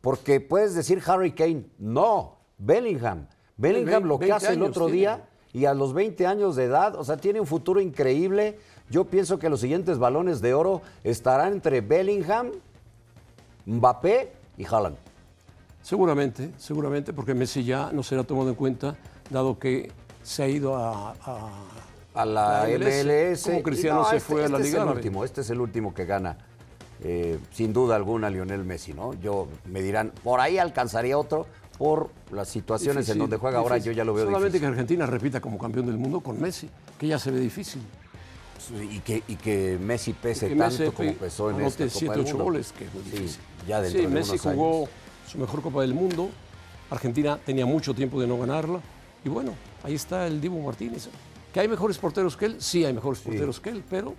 Porque 0.01 0.39
puedes 0.41 0.74
decir 0.74 1.01
Harry 1.06 1.32
Kane, 1.34 1.65
no, 1.77 2.38
Bellingham. 2.58 3.27
Bellingham 3.58 4.03
lo 4.06 4.18
que 4.18 4.25
20 4.25 4.36
hace 4.36 4.53
el 4.53 4.63
otro 4.63 4.88
día 4.88 5.27
y 5.53 5.65
a 5.65 5.75
los 5.75 5.94
20 5.94 6.25
años 6.25 6.56
de 6.56 6.63
edad, 6.63 6.96
o 6.96 7.03
sea, 7.03 7.18
tiene 7.18 7.39
un 7.39 7.46
futuro 7.46 7.80
increíble. 7.80 8.58
Yo 8.89 9.06
pienso 9.06 9.38
que 9.38 9.48
los 9.50 9.60
siguientes 9.62 10.00
balones 10.00 10.41
de 10.41 10.56
oro 10.56 10.82
estarán 11.03 11.53
entre 11.53 11.82
Bellingham, 11.82 12.51
Mbappé 13.68 14.32
y 14.58 14.65
Haaland. 14.65 14.98
Seguramente, 15.82 16.52
seguramente, 16.58 17.12
porque 17.14 17.34
Messi 17.34 17.64
ya 17.64 17.92
no 17.92 18.04
será 18.04 18.24
tomado 18.24 18.50
en 18.50 18.56
cuenta, 18.56 18.96
dado 19.30 19.58
que 19.58 19.92
se 20.24 20.44
ha 20.44 20.48
ido 20.48 20.76
a, 20.76 21.12
a- 21.12 21.50
a 22.14 22.26
la, 22.26 22.66
MLS. 22.68 23.44
Como 23.44 23.64
Cristiano 23.64 24.02
no, 24.04 24.10
se 24.10 24.18
este- 24.18 24.28
fue 24.34 24.46
a 24.46 24.50
la 24.50 24.58
este 24.58 24.64
Liga 24.64 24.68
es 24.70 24.74
el 24.76 24.82
Árabe. 24.82 24.98
último, 24.98 25.24
este 25.26 25.42
es 25.42 25.50
el 25.50 25.60
último 25.62 25.94
que 25.94 26.06
gana, 26.06 26.38
eh, 27.04 27.40
sin 27.52 27.74
duda 27.74 27.96
alguna, 27.96 28.30
Lionel 28.30 28.64
Messi, 28.64 28.94
¿no? 28.94 29.14
Yo 29.16 29.48
me 29.66 29.82
dirán, 29.82 30.12
por 30.24 30.40
ahí 30.40 30.58
alcanzaría 30.60 31.18
otro 31.18 31.48
por 31.80 32.12
las 32.32 32.48
situaciones 32.50 32.98
en 32.98 33.02
Difícil, 33.02 33.20
donde 33.20 33.38
juega 33.38 33.58
ahora, 33.58 33.78
yo 33.78 33.84
difícil. 33.86 33.98
ya 33.98 34.04
lo 34.04 34.14
veo 34.14 34.26
Solamente 34.26 34.50
difícil. 34.60 34.62
que 34.62 34.68
Argentina 34.68 35.06
repita 35.08 35.42
como 35.42 35.58
campeón 35.58 35.88
del 35.88 35.98
mundo 35.98 36.20
con 36.20 36.40
Messi, 36.40 36.70
que 37.00 37.08
ya 37.08 37.18
se 37.18 37.32
ve 37.32 37.40
difícil. 37.40 37.82
Y 38.92 39.00
que, 39.00 39.24
y 39.28 39.36
que 39.38 39.80
Messi 39.82 40.14
pese 40.14 40.48
que 40.50 40.56
tanto 40.56 40.78
Messi 40.78 40.92
como 40.96 41.14
pesó 41.16 41.50
en 41.50 41.62
esta 41.62 41.84
Copa 41.86 41.98
siete, 41.98 42.12
del 42.14 42.22
ocho 42.22 42.30
Mundo. 42.34 42.44
goles, 42.44 42.72
que 42.78 42.86
es 42.86 42.94
muy 42.94 43.04
Sí, 43.06 43.10
difícil. 43.10 43.42
ya 43.68 43.82
dentro 43.82 44.00
Sí, 44.00 44.06
de 44.06 44.14
Messi 44.14 44.38
jugó 44.38 44.76
años. 44.78 44.90
Su 45.28 45.38
mejor 45.38 45.62
Copa 45.62 45.82
del 45.82 45.94
Mundo. 45.94 46.30
Argentina 46.90 47.38
tenía 47.46 47.66
mucho 47.66 47.94
tiempo 47.94 48.20
de 48.20 48.28
no 48.28 48.38
ganarla. 48.38 48.82
Y 49.24 49.30
bueno, 49.30 49.54
ahí 49.84 49.96
está 49.96 50.28
el 50.28 50.42
Dibu 50.42 50.62
Martínez. 50.62 51.10
¿Que 51.54 51.60
hay 51.60 51.68
mejores 51.68 51.98
porteros 51.98 52.36
que 52.38 52.46
él? 52.46 52.62
Sí, 52.62 52.86
hay 52.86 52.94
mejores 52.94 53.20
porteros 53.20 53.60
que 53.60 53.70
él, 53.70 53.84
pero 53.90 54.13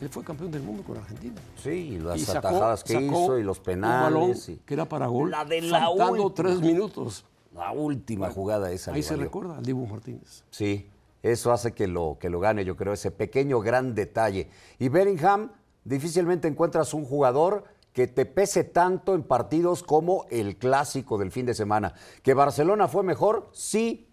él 0.00 0.08
fue 0.08 0.24
campeón 0.24 0.50
del 0.50 0.62
mundo 0.62 0.82
con 0.82 0.96
Argentina. 0.96 1.34
Sí, 1.62 1.70
y 1.70 1.98
las 1.98 2.18
Y 2.20 2.24
sacó- 2.24 2.48
atajadas 2.48 2.84
que 2.84 3.00
hizo 3.00 3.38
y 3.38 3.42
los 3.42 3.58
un 3.58 3.64
penales. 3.64 4.14
balón 4.14 4.36
y- 4.48 4.56
que 4.64 4.74
era 4.74 4.88
para 4.88 5.06
gol, 5.06 5.30
La 5.30 5.44
de 5.44 5.60
la 5.62 5.88
última. 5.90 6.34
tres 6.34 6.60
minutos. 6.60 7.24
La 7.54 7.72
última 7.72 8.30
jugada 8.30 8.70
esa. 8.70 8.92
Ahí 8.92 9.02
se 9.02 9.16
recuerda 9.16 9.56
al 9.58 9.64
Dibu 9.64 9.86
Martínez. 9.86 10.44
Sí, 10.50 10.88
eso 11.22 11.52
hace 11.52 11.72
que 11.72 11.86
lo, 11.88 12.16
que 12.20 12.30
lo 12.30 12.38
gane, 12.40 12.64
yo 12.64 12.76
creo, 12.76 12.92
ese 12.92 13.10
pequeño 13.10 13.60
gran 13.60 13.94
detalle. 13.94 14.48
Y 14.78 14.88
Bellingham, 14.88 15.50
difícilmente 15.84 16.46
encuentras 16.48 16.94
un 16.94 17.04
jugador 17.04 17.64
que 17.92 18.06
te 18.06 18.24
pese 18.26 18.64
tanto 18.64 19.14
en 19.14 19.22
partidos 19.22 19.82
como 19.82 20.26
el 20.30 20.56
clásico 20.56 21.18
del 21.18 21.30
fin 21.32 21.46
de 21.46 21.54
semana. 21.54 21.94
¿Que 22.22 22.34
Barcelona 22.34 22.86
fue 22.88 23.02
mejor? 23.02 23.48
Sí. 23.52 24.06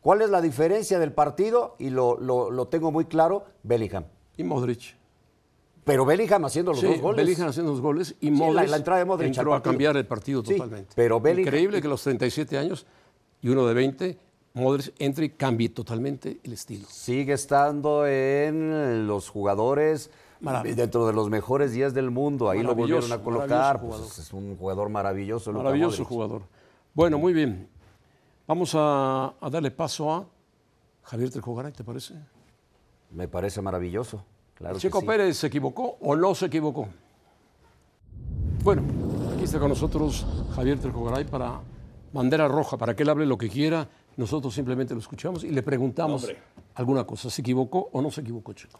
¿Cuál 0.00 0.22
es 0.22 0.30
la 0.30 0.40
diferencia 0.40 0.98
del 1.00 1.12
partido? 1.12 1.74
Y 1.80 1.90
lo, 1.90 2.16
lo- 2.20 2.50
lo 2.50 2.68
tengo 2.68 2.92
muy 2.92 3.06
claro, 3.06 3.44
Bellingham. 3.64 4.04
Y 4.36 4.44
Modric. 4.44 4.96
Pero 5.82 6.04
Bellingham 6.04 6.44
haciendo 6.44 6.72
los 6.72 6.80
Sí, 6.80 6.86
dos 6.86 7.00
goles. 7.00 7.24
Bellingham 7.24 7.48
haciendo 7.48 7.72
los 7.72 7.80
goles 7.80 8.14
y 8.20 8.30
la- 8.30 8.36
Modric 8.36 8.68
la 8.70 8.76
entrada 8.76 8.98
de 9.00 9.04
Modric 9.04 9.28
entró 9.36 9.54
a 9.54 9.62
cambiar 9.62 9.96
el 9.96 10.06
partido 10.06 10.44
Sí, 10.44 10.54
totalmente. 10.54 10.92
pero 10.94 11.20
Bellingham- 11.20 11.40
Increíble 11.46 11.80
que 11.80 11.86
a 11.86 11.90
los 11.90 12.02
37 12.02 12.58
años 12.58 12.86
y 13.42 13.48
uno 13.48 13.66
de 13.66 13.74
20, 13.74 14.18
Modric 14.54 14.94
entre 14.98 15.26
y 15.26 15.30
cambie 15.30 15.68
totalmente 15.68 16.38
el 16.44 16.52
estilo. 16.52 16.86
Sigue 16.88 17.32
estando 17.34 18.06
en 18.06 19.06
los 19.06 19.28
jugadores 19.28 20.10
Marav- 20.40 20.74
dentro 20.74 21.06
de 21.06 21.12
los 21.12 21.30
mejores 21.30 21.72
días 21.72 21.94
del 21.94 22.10
mundo. 22.10 22.50
Ahí 22.50 22.62
lo 22.62 22.74
volvieron 22.74 23.04
a 23.04 23.08
Maravilloso, 23.16 23.24
colocar. 23.24 23.48
maravilloso 23.78 24.02
pues, 24.04 24.18
es 24.18 24.32
un 24.32 24.56
jugador 24.56 24.88
maravilloso. 24.88 25.50
Luka 25.52 25.64
Maravilloso 25.64 25.96
Modric. 26.02 26.08
jugador. 26.08 26.42
Bueno, 26.94 27.18
muy 27.18 27.32
bien. 27.32 27.68
Vamos 28.46 28.74
a, 28.74 29.34
a 29.40 29.50
darle 29.50 29.70
paso 29.70 30.12
a 30.12 30.26
Javier 31.02 31.30
Trejogaray, 31.30 31.72
¿te 31.72 31.84
parece? 31.84 32.14
Me 33.10 33.28
parece 33.28 33.60
maravilloso. 33.62 34.24
Claro 34.54 34.74
que 34.74 34.80
Checo 34.80 35.00
sí. 35.00 35.06
Pérez 35.06 35.36
se 35.36 35.46
equivocó 35.48 35.96
o 36.00 36.16
no 36.16 36.34
se 36.34 36.46
equivocó. 36.46 36.88
Bueno, 38.62 38.82
aquí 39.34 39.44
está 39.44 39.58
con 39.58 39.68
nosotros 39.68 40.26
Javier 40.54 40.78
Tercogaray 40.78 41.24
para 41.24 41.60
bandera 42.12 42.48
roja, 42.48 42.76
para 42.76 42.96
que 42.96 43.02
él 43.02 43.08
hable 43.10 43.26
lo 43.26 43.38
que 43.38 43.48
quiera. 43.48 43.88
Nosotros 44.16 44.54
simplemente 44.54 44.94
lo 44.94 45.00
escuchamos 45.00 45.44
y 45.44 45.50
le 45.50 45.62
preguntamos 45.62 46.22
Hombre. 46.24 46.38
alguna 46.74 47.04
cosa. 47.04 47.28
¿Se 47.30 47.42
equivocó 47.42 47.90
o 47.92 48.00
no 48.00 48.10
se 48.10 48.22
equivocó, 48.22 48.52
Checo? 48.54 48.78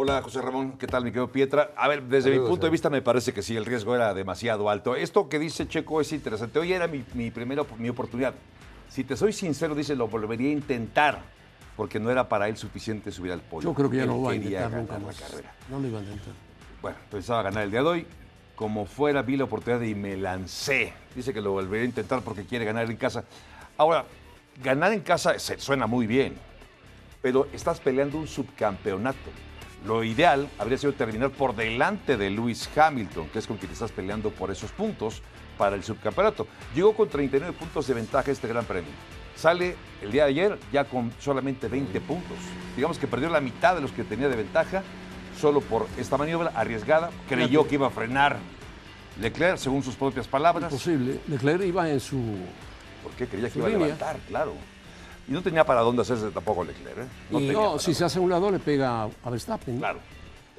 Hola, 0.00 0.22
José 0.22 0.40
Ramón, 0.40 0.78
¿qué 0.78 0.86
tal, 0.86 1.02
mi 1.02 1.10
querido 1.10 1.32
Pietra? 1.32 1.72
A 1.76 1.88
ver, 1.88 2.04
desde 2.04 2.30
mi 2.30 2.38
punto 2.38 2.66
de 2.66 2.70
vista 2.70 2.88
me 2.88 3.02
parece 3.02 3.32
que 3.32 3.42
sí, 3.42 3.56
el 3.56 3.66
riesgo 3.66 3.96
era 3.96 4.14
demasiado 4.14 4.70
alto. 4.70 4.94
Esto 4.94 5.28
que 5.28 5.40
dice 5.40 5.66
Checo 5.66 6.00
es 6.00 6.12
interesante. 6.12 6.60
Hoy 6.60 6.72
era 6.72 6.86
mi, 6.86 7.04
mi 7.14 7.32
primera 7.32 7.64
mi 7.78 7.88
oportunidad. 7.88 8.32
Si 8.88 9.02
te 9.02 9.16
soy 9.16 9.32
sincero, 9.32 9.74
dice, 9.74 9.96
lo 9.96 10.06
volvería 10.06 10.50
a 10.50 10.52
intentar, 10.52 11.18
porque 11.76 11.98
no 11.98 12.12
era 12.12 12.28
para 12.28 12.46
él 12.46 12.56
suficiente 12.56 13.10
subir 13.10 13.32
al 13.32 13.40
podio. 13.40 13.70
Yo 13.70 13.74
creo 13.74 13.90
que 13.90 13.96
ya 13.96 14.02
Él 14.04 14.08
no 14.10 14.22
va 14.22 14.30
a 14.30 14.34
intentar 14.36 14.70
nunca 14.70 14.98
más. 15.00 15.20
la 15.20 15.26
carrera. 15.26 15.52
No 15.68 15.80
lo 15.80 15.88
iba 15.88 15.98
a 15.98 16.02
intentar. 16.02 16.32
Bueno, 16.80 16.98
pensaba 17.10 17.42
ganar 17.42 17.64
el 17.64 17.72
día 17.72 17.82
de 17.82 17.88
hoy. 17.88 18.06
Como 18.54 18.86
fuera, 18.86 19.22
vi 19.22 19.36
la 19.36 19.44
oportunidad 19.44 19.82
y 19.82 19.96
me 19.96 20.16
lancé. 20.16 20.92
Dice 21.16 21.34
que 21.34 21.40
lo 21.40 21.50
volvería 21.50 21.82
a 21.82 21.86
intentar 21.88 22.22
porque 22.22 22.44
quiere 22.44 22.64
ganar 22.64 22.88
en 22.88 22.96
casa. 22.96 23.24
Ahora, 23.76 24.04
ganar 24.62 24.92
en 24.92 25.00
casa 25.00 25.36
se 25.40 25.58
suena 25.58 25.88
muy 25.88 26.06
bien, 26.06 26.36
pero 27.20 27.48
estás 27.52 27.80
peleando 27.80 28.16
un 28.16 28.28
subcampeonato. 28.28 29.30
Lo 29.86 30.02
ideal 30.02 30.48
habría 30.58 30.76
sido 30.76 30.92
terminar 30.92 31.30
por 31.30 31.54
delante 31.54 32.16
de 32.16 32.30
Lewis 32.30 32.68
Hamilton, 32.76 33.28
que 33.28 33.38
es 33.38 33.46
con 33.46 33.56
quien 33.58 33.70
estás 33.72 33.92
peleando 33.92 34.30
por 34.30 34.50
esos 34.50 34.70
puntos 34.72 35.22
para 35.56 35.76
el 35.76 35.84
subcampeonato. 35.84 36.46
Llegó 36.74 36.94
con 36.94 37.08
39 37.08 37.56
puntos 37.56 37.86
de 37.86 37.94
ventaja 37.94 38.30
este 38.30 38.48
gran 38.48 38.64
premio. 38.64 38.90
Sale 39.36 39.76
el 40.02 40.10
día 40.10 40.24
de 40.24 40.30
ayer 40.30 40.58
ya 40.72 40.84
con 40.84 41.12
solamente 41.20 41.68
20 41.68 42.00
puntos. 42.00 42.36
Digamos 42.74 42.98
que 42.98 43.06
perdió 43.06 43.28
la 43.28 43.40
mitad 43.40 43.76
de 43.76 43.80
los 43.80 43.92
que 43.92 44.02
tenía 44.02 44.28
de 44.28 44.36
ventaja 44.36 44.82
solo 45.38 45.60
por 45.60 45.86
esta 45.96 46.16
maniobra 46.16 46.50
arriesgada. 46.54 47.10
Creyó 47.28 47.66
que 47.68 47.76
iba 47.76 47.86
a 47.86 47.90
frenar 47.90 48.36
Leclerc, 49.20 49.58
según 49.58 49.82
sus 49.82 49.94
propias 49.94 50.26
palabras. 50.26 50.72
Posible. 50.72 51.20
Leclerc 51.28 51.62
iba 51.64 51.88
en 51.88 52.00
su. 52.00 52.20
¿Por 53.02 53.12
qué 53.12 53.26
creía 53.26 53.48
que 53.48 53.58
iba 53.58 53.68
a 53.68 53.70
levantar? 53.70 54.16
Claro. 54.28 54.54
Y 55.28 55.32
no 55.32 55.42
tenía 55.42 55.64
para 55.64 55.82
dónde 55.82 56.02
hacerse 56.02 56.30
tampoco 56.30 56.64
Leclerc. 56.64 56.98
¿eh? 56.98 57.06
No 57.30 57.40
Y 57.40 57.48
no, 57.48 57.78
si 57.78 57.92
se 57.94 58.04
hace 58.04 58.18
a 58.18 58.22
un 58.22 58.30
lado 58.30 58.50
le 58.50 58.58
pega 58.58 59.02
a 59.04 59.30
Verstappen. 59.30 59.74
¿no? 59.74 59.80
Claro. 59.80 59.98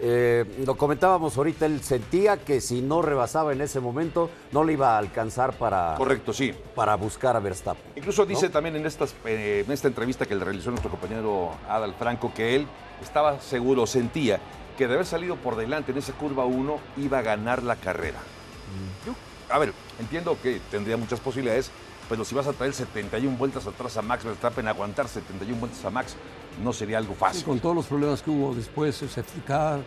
Eh, 0.01 0.45
lo 0.65 0.77
comentábamos 0.77 1.35
ahorita, 1.35 1.65
él 1.65 1.81
sentía 1.81 2.37
que 2.37 2.61
si 2.61 2.81
no 2.81 3.01
rebasaba 3.01 3.51
en 3.51 3.59
ese 3.59 3.81
momento, 3.81 4.29
no 4.53 4.63
le 4.63 4.73
iba 4.73 4.95
a 4.95 4.97
alcanzar 4.97 5.51
para, 5.53 5.95
Correcto, 5.97 6.31
sí. 6.31 6.53
para 6.73 6.95
buscar 6.95 7.35
a 7.35 7.39
Verstappen. 7.39 7.83
Incluso 7.97 8.25
dice 8.25 8.47
también 8.47 8.77
en, 8.77 8.85
estas, 8.85 9.13
eh, 9.25 9.65
en 9.65 9.71
esta 9.73 9.89
entrevista 9.89 10.25
que 10.25 10.35
le 10.35 10.45
realizó 10.45 10.69
nuestro 10.69 10.89
compañero 10.89 11.51
Adal 11.67 11.93
Franco 11.95 12.31
que 12.33 12.55
él 12.55 12.65
estaba 13.03 13.41
seguro, 13.41 13.85
sentía 13.85 14.39
que 14.77 14.87
de 14.87 14.93
haber 14.93 15.05
salido 15.05 15.35
por 15.35 15.57
delante 15.57 15.91
en 15.91 15.97
esa 15.97 16.13
curva 16.13 16.45
1 16.45 16.79
iba 16.95 17.19
a 17.19 17.21
ganar 17.21 17.61
la 17.63 17.75
carrera. 17.75 18.19
Yo, 19.05 19.13
a 19.53 19.59
ver, 19.59 19.73
entiendo 19.99 20.37
que 20.41 20.61
tendría 20.71 20.95
muchas 20.95 21.19
posibilidades, 21.19 21.71
pero 22.09 22.25
si 22.25 22.33
vas 22.35 22.47
a 22.47 22.53
traer 22.53 22.73
71 22.73 23.37
vueltas 23.37 23.65
atrás 23.67 23.95
a 23.97 24.01
Max 24.01 24.23
Verstappen, 24.25 24.67
aguantar 24.67 25.07
71 25.07 25.59
vueltas 25.59 25.83
a 25.85 25.89
Max 25.89 26.15
no 26.63 26.73
sería 26.73 26.97
algo 26.97 27.13
Y 27.13 27.17
fácil. 27.17 27.43
con 27.45 27.59
todos 27.59 27.75
los 27.75 27.85
problemas 27.85 28.21
que 28.21 28.31
hubo 28.31 28.53
después, 28.55 29.01
el 29.01 29.09
safety 29.09 29.41
car, 29.41 29.79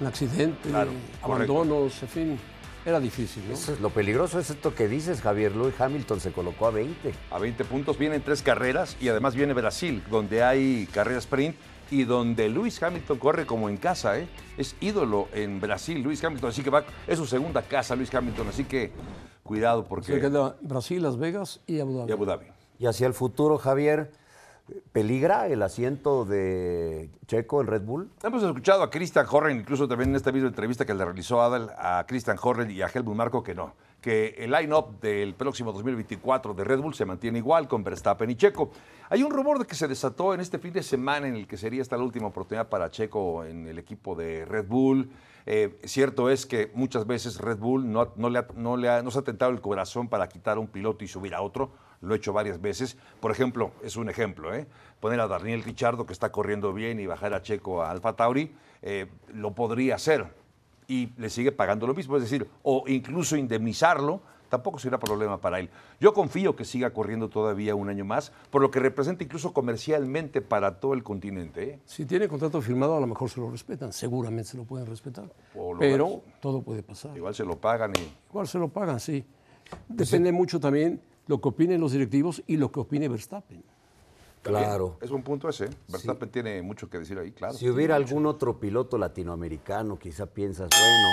un 0.00 0.06
accidente, 0.06 0.68
Claro, 0.68 0.90
correcto. 1.22 1.52
abandonos, 1.52 2.02
en 2.02 2.08
fin, 2.08 2.38
era 2.84 2.98
difícil, 2.98 3.42
¿no? 3.46 3.54
Eso 3.54 3.72
es- 3.74 3.80
lo 3.80 3.90
peligroso 3.90 4.38
es 4.40 4.50
esto 4.50 4.74
que 4.74 4.88
dices, 4.88 5.20
Javier. 5.20 5.54
Lewis 5.54 5.78
Hamilton 5.80 6.18
se 6.20 6.32
colocó 6.32 6.66
a 6.66 6.70
20. 6.70 7.12
A 7.30 7.38
20 7.38 7.64
puntos 7.64 7.98
vienen 7.98 8.22
tres 8.22 8.42
carreras 8.42 8.96
y 9.00 9.08
además 9.08 9.34
viene 9.34 9.52
Brasil, 9.52 10.02
donde 10.10 10.42
hay 10.42 10.88
carrera 10.92 11.18
sprint 11.18 11.54
y 11.90 12.04
donde 12.04 12.48
Lewis 12.48 12.82
Hamilton 12.82 13.18
corre 13.18 13.44
como 13.46 13.68
en 13.68 13.76
casa, 13.76 14.18
¿eh? 14.18 14.26
Es 14.56 14.76
ídolo 14.80 15.28
en 15.34 15.60
Brasil, 15.60 16.02
Lewis 16.02 16.22
Hamilton, 16.24 16.50
así 16.50 16.62
que 16.62 16.70
va, 16.70 16.84
es 17.06 17.18
su 17.18 17.26
segunda 17.26 17.62
casa, 17.62 17.94
Lewis 17.96 18.14
Hamilton, 18.14 18.48
así 18.48 18.64
que 18.64 18.92
cuidado 19.50 19.82
Se 19.82 19.88
porque... 19.88 20.20
queda 20.20 20.54
Brasil, 20.60 21.02
Las 21.02 21.18
Vegas 21.18 21.60
y 21.66 21.80
Abu 21.80 21.98
Dhabi. 21.98 22.08
Y 22.08 22.12
Abu 22.12 22.24
Dhabi. 22.24 22.46
Y 22.78 22.86
hacia 22.86 23.08
el 23.08 23.14
futuro, 23.14 23.58
Javier, 23.58 24.12
¿peligra 24.92 25.48
el 25.48 25.60
asiento 25.62 26.24
de 26.24 27.10
Checo 27.26 27.60
en 27.60 27.66
Red 27.66 27.82
Bull? 27.82 28.08
Hemos 28.22 28.44
escuchado 28.44 28.84
a 28.84 28.90
Christian 28.90 29.26
Horner, 29.28 29.56
incluso 29.56 29.88
también 29.88 30.10
en 30.10 30.16
esta 30.16 30.30
misma 30.30 30.48
entrevista 30.50 30.86
que 30.86 30.94
le 30.94 31.04
realizó 31.04 31.42
Adal 31.42 31.72
a 31.76 32.04
Christian 32.06 32.38
Horner 32.40 32.70
y 32.70 32.80
a 32.80 32.86
Helmut 32.86 33.16
Marco 33.16 33.42
que 33.42 33.56
no, 33.56 33.74
que 34.00 34.34
el 34.38 34.50
line-up 34.50 34.98
del 35.00 35.34
próximo 35.34 35.72
2024 35.72 36.54
de 36.54 36.64
Red 36.64 36.80
Bull 36.80 36.94
se 36.94 37.04
mantiene 37.04 37.38
igual 37.38 37.68
con 37.68 37.84
Verstappen 37.84 38.30
y 38.30 38.34
Checo. 38.36 38.70
Hay 39.10 39.22
un 39.22 39.30
rumor 39.30 39.58
de 39.58 39.66
que 39.66 39.74
se 39.74 39.88
desató 39.88 40.32
en 40.34 40.40
este 40.40 40.58
fin 40.58 40.72
de 40.72 40.82
semana 40.82 41.28
en 41.28 41.34
el 41.36 41.46
que 41.46 41.56
sería 41.56 41.82
esta 41.82 41.96
la 41.96 42.04
última 42.04 42.28
oportunidad 42.28 42.68
para 42.68 42.90
Checo 42.90 43.44
en 43.44 43.66
el 43.66 43.78
equipo 43.78 44.14
de 44.14 44.44
Red 44.46 44.66
Bull. 44.66 45.10
Eh, 45.46 45.78
cierto 45.84 46.30
es 46.30 46.46
que 46.46 46.70
muchas 46.74 47.06
veces 47.06 47.38
Red 47.38 47.58
Bull 47.58 47.90
no, 47.90 48.04
le 48.30 48.44
no 48.56 48.76
le 48.76 48.88
ha- 48.88 49.02
no 49.02 49.10
se 49.10 49.18
ha 49.18 49.22
tentado 49.22 49.50
el 49.50 49.60
corazón 49.60 50.08
para 50.08 50.28
quitar 50.28 50.56
a 50.58 50.60
un 50.60 50.68
piloto 50.68 51.04
y 51.04 51.08
subir 51.08 51.34
a 51.34 51.42
otro. 51.42 51.70
Lo 52.02 52.14
he 52.14 52.16
hecho 52.18 52.32
varias 52.32 52.60
veces. 52.60 52.96
Por 53.20 53.30
ejemplo, 53.30 53.72
es 53.82 53.96
un 53.96 54.08
ejemplo, 54.08 54.54
¿eh? 54.54 54.66
poner 55.00 55.20
a 55.20 55.28
Daniel 55.28 55.62
Richardo, 55.62 56.06
que 56.06 56.12
está 56.12 56.30
corriendo 56.32 56.72
bien, 56.72 57.00
y 57.00 57.06
bajar 57.06 57.34
a 57.34 57.42
Checo 57.42 57.82
a 57.82 57.90
Alfa 57.90 58.14
Tauri, 58.16 58.54
eh, 58.82 59.06
lo 59.34 59.54
podría 59.54 59.96
hacer. 59.96 60.26
Y 60.90 61.12
le 61.16 61.30
sigue 61.30 61.52
pagando 61.52 61.86
lo 61.86 61.94
mismo. 61.94 62.16
Es 62.16 62.22
decir, 62.24 62.48
o 62.64 62.82
incluso 62.88 63.36
indemnizarlo, 63.36 64.20
tampoco 64.48 64.80
será 64.80 64.98
problema 64.98 65.40
para 65.40 65.60
él. 65.60 65.70
Yo 66.00 66.12
confío 66.12 66.56
que 66.56 66.64
siga 66.64 66.90
corriendo 66.90 67.28
todavía 67.28 67.76
un 67.76 67.88
año 67.88 68.04
más, 68.04 68.32
por 68.50 68.60
lo 68.60 68.72
que 68.72 68.80
representa 68.80 69.22
incluso 69.22 69.52
comercialmente 69.52 70.40
para 70.40 70.80
todo 70.80 70.94
el 70.94 71.04
continente. 71.04 71.62
¿eh? 71.62 71.78
Si 71.84 72.06
tiene 72.06 72.26
contrato 72.26 72.60
firmado, 72.60 72.96
a 72.96 73.00
lo 73.00 73.06
mejor 73.06 73.30
se 73.30 73.38
lo 73.38 73.48
respetan, 73.50 73.92
seguramente 73.92 74.50
se 74.50 74.56
lo 74.56 74.64
pueden 74.64 74.88
respetar. 74.88 75.32
O 75.54 75.74
lo 75.74 75.78
Pero 75.78 76.08
ves. 76.08 76.40
todo 76.40 76.60
puede 76.60 76.82
pasar. 76.82 77.16
Igual 77.16 77.36
se 77.36 77.44
lo 77.44 77.56
pagan 77.60 77.92
y 77.96 78.28
Igual 78.28 78.48
se 78.48 78.58
lo 78.58 78.68
pagan, 78.68 78.98
sí. 78.98 79.24
Depende 79.88 80.32
mucho 80.32 80.58
también 80.58 81.00
lo 81.28 81.40
que 81.40 81.48
opinen 81.48 81.80
los 81.80 81.92
directivos 81.92 82.42
y 82.48 82.56
lo 82.56 82.72
que 82.72 82.80
opine 82.80 83.08
Verstappen. 83.08 83.62
Claro. 84.42 84.96
Es 85.00 85.10
un 85.10 85.22
punto 85.22 85.48
ese. 85.48 85.66
¿eh? 85.66 85.70
Verstappen 85.88 86.30
tiene 86.30 86.62
mucho 86.62 86.88
que 86.88 86.98
decir 86.98 87.18
ahí, 87.18 87.32
claro. 87.32 87.54
Si 87.54 87.68
hubiera 87.68 87.96
algún 87.96 88.26
otro 88.26 88.58
piloto 88.58 88.96
latinoamericano, 88.96 89.98
quizá 89.98 90.26
piensas, 90.26 90.68
bueno, 90.70 91.08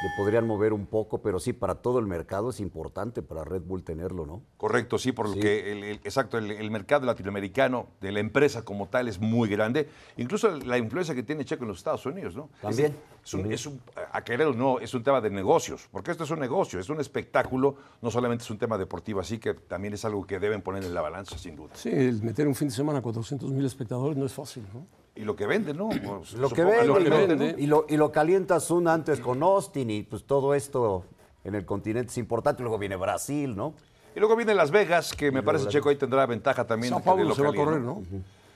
le 0.00 0.10
podrían 0.10 0.46
mover 0.46 0.72
un 0.72 0.86
poco, 0.86 1.18
pero 1.22 1.40
sí, 1.40 1.52
para 1.52 1.76
todo 1.76 1.98
el 1.98 2.06
mercado 2.06 2.50
es 2.50 2.60
importante 2.60 3.20
para 3.22 3.42
Red 3.44 3.62
Bull 3.62 3.82
tenerlo, 3.82 4.26
¿no? 4.26 4.42
Correcto, 4.56 4.96
sí, 4.98 5.10
por 5.12 5.26
lo 5.28 5.34
Sí. 5.34 5.40
que 5.40 5.72
el, 5.72 5.82
el- 5.84 5.96
exacto, 6.04 6.38
el, 6.38 6.50
el 6.52 6.70
mercado 6.70 7.04
latinoamericano 7.06 7.86
de 8.00 8.12
la 8.12 8.20
empresa 8.20 8.64
como 8.64 8.86
tal 8.88 9.08
es 9.08 9.18
muy 9.18 9.48
grande. 9.48 9.88
Incluso 10.16 10.50
la 10.58 10.78
influencia 10.78 11.14
que 11.14 11.22
tiene 11.22 11.44
Checo 11.44 11.64
en 11.64 11.68
los 11.68 11.78
Estados 11.78 12.06
Unidos, 12.06 12.36
¿no? 12.36 12.48
También. 12.62 12.96
Es, 13.24 13.34
un, 13.34 13.52
es 13.52 13.66
un- 13.66 13.80
a 14.12 14.22
querer 14.22 14.46
o 14.46 14.54
no, 14.54 14.78
es 14.78 14.94
un 14.94 15.02
tema 15.02 15.20
de 15.20 15.30
negocios, 15.30 15.88
porque 15.90 16.12
esto 16.12 16.24
es 16.24 16.30
un 16.30 16.38
negocio, 16.40 16.78
es 16.80 16.88
un 16.88 17.00
espectáculo, 17.00 17.76
no 18.00 18.10
solamente 18.10 18.44
es 18.44 18.50
un 18.50 18.58
tema 18.58 18.78
deportivo, 18.78 19.20
así 19.20 19.38
que 19.38 19.54
también 19.54 19.94
es 19.94 20.04
algo 20.04 20.26
que 20.26 20.38
deben 20.38 20.62
poner 20.62 20.84
en 20.84 20.94
la 20.94 21.00
balanza, 21.02 21.36
sin 21.36 21.56
duda. 21.56 21.70
Sí, 21.74 21.90
el 21.90 22.22
meter 22.22 22.46
un 22.48 22.54
fin 22.54 22.68
de 22.68 22.74
semana 22.74 23.00
a 23.00 23.02
400 23.02 23.50
mil 23.50 23.66
espectadores 23.66 24.16
no 24.16 24.24
es 24.24 24.32
fácil, 24.32 24.62
¿no? 24.72 24.86
Y 25.18 25.24
lo 25.24 25.34
que 25.34 25.46
venden, 25.46 25.76
¿no? 25.76 25.88
Pues, 26.18 26.34
Lo 26.34 26.48
que 26.48 26.62
vende, 26.62 26.86
lo 26.86 27.00
y, 27.00 27.04
que 27.04 27.10
lo, 27.10 27.16
vende. 27.16 27.54
y 27.58 27.66
lo- 27.66 27.86
y 27.88 27.96
lo 27.96 28.12
calientas 28.12 28.70
un 28.70 28.86
antes 28.86 29.18
con 29.18 29.42
Austin 29.42 29.90
y 29.90 30.02
pues 30.04 30.24
todo 30.24 30.54
esto 30.54 31.04
en 31.42 31.56
el 31.56 31.64
continente 31.66 32.10
es 32.12 32.18
importante. 32.18 32.62
Luego 32.62 32.78
viene 32.78 32.94
Brasil, 32.94 33.56
¿no? 33.56 33.74
Y 34.14 34.20
luego 34.20 34.36
viene 34.36 34.54
Las 34.54 34.70
Vegas, 34.70 35.12
que 35.14 35.32
me 35.32 35.42
parece 35.42 35.68
Checo 35.68 35.88
ahí 35.88 35.96
tendrá 35.96 36.24
ventaja 36.26 36.66
también. 36.66 36.90
Sao 36.90 37.00
de 37.00 37.04
Paulo 37.04 37.34
se 37.34 37.42
va 37.42 37.50
a 37.50 37.52
correr, 37.52 37.80
¿no? 37.80 38.02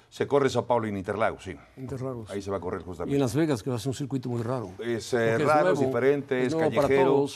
Se 0.08 0.26
corre 0.26 0.50
Sao 0.50 0.66
Paulo 0.66 0.86
y 0.86 0.90
en 0.90 0.98
Interlagos, 0.98 1.42
sí. 1.42 1.56
Interlagos. 1.76 2.30
Ahí 2.30 2.42
se 2.42 2.50
va 2.50 2.58
a 2.58 2.60
correr 2.60 2.80
Y 2.80 2.82
en 2.82 2.86
justamente. 2.86 3.18
Las 3.18 3.34
Vegas, 3.34 3.62
que 3.62 3.70
va 3.70 3.76
a 3.76 3.78
ser 3.78 3.88
un 3.88 3.94
circuito 3.94 4.28
muy 4.28 4.42
raro. 4.42 4.70
Es 4.78 5.14
eh, 5.14 5.38
raro, 5.38 5.72
es, 5.72 5.78
nuevo, 5.78 5.86
diferente, 5.86 6.46
es 6.46 6.54
callejero. 6.54 7.26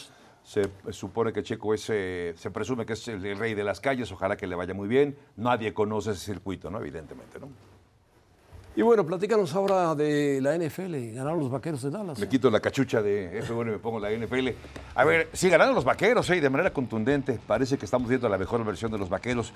Se 0.43 0.63
eh, 0.63 0.69
supone 0.91 1.33
que 1.33 1.43
Checo 1.43 1.75
es, 1.75 1.87
eh, 1.91 2.35
se 2.37 2.51
presume 2.53 2.87
que 2.87 2.93
es 2.93 3.09
el, 3.09 3.25
el 3.27 3.39
rey 3.39 3.55
de 3.55 3.65
las 3.65 3.81
calles, 3.81 4.13
ojalá 4.13 4.37
que 4.37 4.47
le 4.47 4.55
vaya 4.55 4.75
muy 4.75 4.87
bien. 4.87 5.17
Nadie 5.37 5.75
conoce 5.75 6.13
ese 6.13 6.21
circuito, 6.21 6.71
¿no? 6.71 6.79
Evidentemente, 6.79 7.41
¿no? 7.41 7.49
Y 8.79 8.83
bueno, 8.83 9.07
platícanos 9.07 9.55
ahora 9.55 9.95
de 9.95 10.39
la 10.43 10.55
NFL. 10.55 11.15
Ganaron 11.15 11.41
los 11.41 11.51
vaqueros 11.51 11.81
de 11.81 11.89
Dallas. 11.91 12.19
Me 12.19 12.29
quito 12.29 12.51
la 12.51 12.61
cachucha 12.61 13.01
de 13.01 13.43
F1 13.43 13.63
y 13.69 13.71
me 13.71 13.79
pongo 13.79 13.99
la 13.99 14.11
NFL. 14.11 14.49
A 14.95 15.03
ver, 15.05 15.31
sí 15.33 15.49
ganaron 15.49 15.75
los 15.75 15.85
vaqueros, 15.85 16.29
¿eh? 16.29 16.43
de 16.43 16.51
manera 16.51 16.71
contundente. 16.75 17.41
Parece 17.47 17.79
que 17.79 17.87
estamos 17.87 18.07
viendo 18.07 18.29
la 18.29 18.37
mejor 18.37 18.63
versión 18.67 18.93
de 18.93 18.99
los 18.99 19.09
vaqueros. 19.09 19.55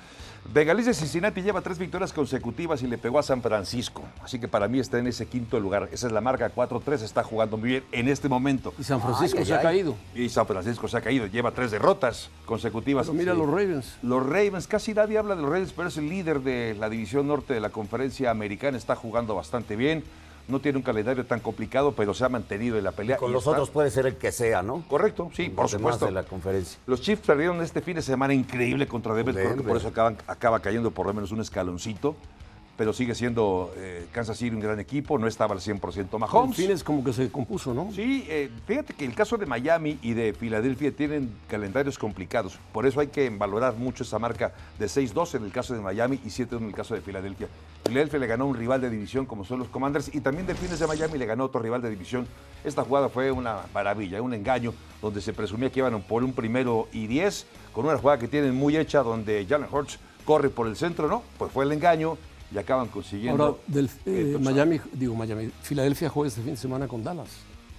Bengalís 0.55 0.87
de 0.87 0.95
Cincinnati 0.95 1.43
lleva 1.43 1.61
tres 1.61 1.77
victorias 1.79 2.15
consecutivas 2.15 2.83
y 2.83 2.87
le 2.87 2.97
pegó 2.97 3.19
a 3.19 3.23
San 3.23 3.43
Francisco. 3.43 4.03
Así 4.25 4.39
que 4.41 4.49
para 4.49 4.69
mí 4.69 4.81
está 4.81 4.99
en 4.99 5.07
ese 5.07 5.27
quinto 5.27 5.61
lugar. 5.61 5.91
Esa 5.93 6.07
es 6.07 6.15
la 6.15 6.23
marca 6.23 6.51
4-3, 6.55 7.03
está 7.03 7.23
jugando 7.23 7.59
muy 7.59 7.69
bien 7.69 7.85
en 7.93 8.09
este 8.09 8.27
momento. 8.27 8.73
Y 8.79 8.85
San 8.85 9.03
Francisco 9.03 9.37
Ay, 9.37 9.43
ay, 9.43 9.47
se 9.49 9.53
ha 9.53 9.59
ay. 9.59 9.63
caído. 9.63 9.97
Y 10.15 10.31
San 10.31 10.47
Francisco 10.47 10.89
se 10.89 10.97
ha 10.97 11.03
caído, 11.03 11.27
lleva 11.27 11.51
tres 11.51 11.71
derrotas 11.71 12.31
consecutivas. 12.47 13.07
Pero 13.07 13.19
mira 13.19 13.35
Sí. 13.35 13.39
los 13.39 13.49
Ravens. 13.51 13.99
Los 14.03 14.25
Ravens, 14.25 14.67
casi 14.67 14.95
nadie 14.95 15.19
habla 15.19 15.37
de 15.37 15.43
los 15.43 15.51
Ravens, 15.51 15.75
pero 15.77 15.89
es 15.89 15.99
el 15.99 16.09
líder 16.09 16.41
de 16.41 16.75
la 16.81 16.89
división 16.89 17.27
norte 17.29 17.53
de 17.53 17.61
la 17.61 17.69
conferencia 17.69 18.31
americana, 18.31 18.79
está 18.79 18.97
jugando 18.97 19.10
bastante 19.11 19.77
bien, 19.77 20.03
no 20.49 20.61
tiene 20.61 20.79
un 20.79 20.83
calendario 20.83 21.25
tan 21.27 21.39
complicado, 21.41 21.93
pero 21.93 22.13
se 22.13 22.25
ha 22.25 22.29
mantenido 22.29 22.77
en 22.77 22.83
la 22.85 22.93
pelea. 22.93 23.17
Con 23.19 23.31
y 23.31 23.33
los 23.35 23.43
está- 23.43 23.53
otros 23.53 23.71
puede 23.71 23.91
ser 23.91 24.07
el 24.07 24.17
que 24.17 24.33
sea, 24.33 24.63
¿no? 24.63 24.83
Correcto, 24.89 25.31
sí, 25.35 25.49
por 25.49 25.65
Los 25.65 25.73
demás 25.73 25.95
supuesto. 25.95 26.07
de 26.07 26.13
la 26.13 26.23
conferencia. 26.25 26.79
Los 26.87 27.01
Chiefs 27.03 27.25
perdieron 27.25 27.61
este 27.63 27.81
fin 27.81 27.95
de 27.97 28.03
semana 28.03 28.35
increíble 28.35 28.87
contra 28.89 29.15
Denver, 29.15 29.35
creo 29.35 29.57
que 29.57 29.63
por 29.63 29.77
eso 29.77 29.89
acaban- 29.89 30.17
acaba 30.27 30.61
cayendo 30.61 30.91
por 30.91 31.07
lo 31.07 31.15
menos 31.15 31.31
un 31.31 31.41
escaloncito. 31.41 32.17
Pero 32.81 32.95
sigue 32.95 33.15
siendo 33.15 33.75
eh, 33.77 34.07
Kansas 34.11 34.39
City 34.39 34.55
un 34.55 34.61
gran 34.63 34.81
equipo, 34.81 35.19
no 35.19 35.27
estaba 35.27 35.55
al 35.55 35.61
100% 35.61 36.19
Mahomes. 36.19 36.57
Fines 36.57 36.83
como 36.83 37.05
que 37.05 37.13
se 37.13 37.31
compuso, 37.31 37.75
¿no? 37.75 37.93
Sí, 37.93 38.25
eh, 38.27 38.49
fíjate 38.67 38.95
que 38.95 39.05
el 39.05 39.15
caso 39.15 39.37
de 39.37 39.45
Miami 39.45 39.99
y 40.01 40.15
de 40.15 40.33
Filadelfia 40.33 40.91
tienen 40.91 41.31
calendarios 41.47 41.99
complicados. 41.99 42.59
Por 42.73 42.87
eso 42.87 43.01
hay 43.01 43.09
que 43.09 43.29
valorar 43.29 43.75
mucho 43.75 44.03
esa 44.03 44.19
marca 44.19 44.55
de 44.79 44.87
6-2 44.87 45.35
en 45.35 45.45
el 45.45 45.53
caso 45.53 45.75
de 45.75 45.81
Miami 45.81 46.21
y 46.25 46.29
7-1 46.29 46.57
en 46.57 46.65
el 46.69 46.73
caso 46.75 46.95
de 46.95 47.03
Filadelfia. 47.03 47.49
Filadelfia 47.85 48.19
le 48.19 48.27
ganó 48.27 48.47
un 48.47 48.57
rival 48.57 48.81
de 48.81 48.89
división 48.89 49.27
como 49.27 49.45
son 49.45 49.59
los 49.59 49.69
Commanders 49.69 50.15
y 50.15 50.23
también 50.23 50.47
Delfines 50.47 50.79
de 50.79 50.87
Miami 50.87 51.19
le 51.19 51.27
ganó 51.27 51.45
otro 51.45 51.61
rival 51.61 51.83
de 51.83 51.91
división. 51.91 52.27
Esta 52.65 52.83
jugada 52.83 53.11
fue 53.11 53.31
una 53.31 53.59
maravilla, 53.75 54.23
un 54.23 54.33
engaño 54.33 54.73
donde 55.03 55.21
se 55.21 55.35
presumía 55.35 55.71
que 55.71 55.81
iban 55.81 56.01
por 56.01 56.25
un 56.25 56.33
primero 56.33 56.89
y 56.95 57.09
10 57.09 57.47
con 57.75 57.85
una 57.85 57.99
jugada 57.99 58.19
que 58.19 58.29
tienen 58.29 58.55
muy 58.55 58.79
hecha 58.79 59.03
donde 59.03 59.45
Jalen 59.47 59.69
Hurts 59.71 59.99
corre 60.25 60.49
por 60.49 60.67
el 60.67 60.77
centro, 60.77 61.09
¿no? 61.09 61.23
Pues 61.37 61.53
fue 61.53 61.65
el 61.65 61.73
engaño 61.73 62.17
y 62.53 62.59
acaban 62.59 62.89
consiguiendo. 62.89 63.45
Ahora, 63.45 63.59
del, 63.67 63.91
eh, 64.07 64.37
Miami, 64.41 64.81
digo 64.93 65.15
Miami, 65.15 65.51
Filadelfia 65.63 66.09
juega 66.09 66.29
este 66.29 66.41
fin 66.43 66.51
de 66.53 66.57
semana 66.57 66.89
con 66.89 67.03
Dallas. 67.05 67.29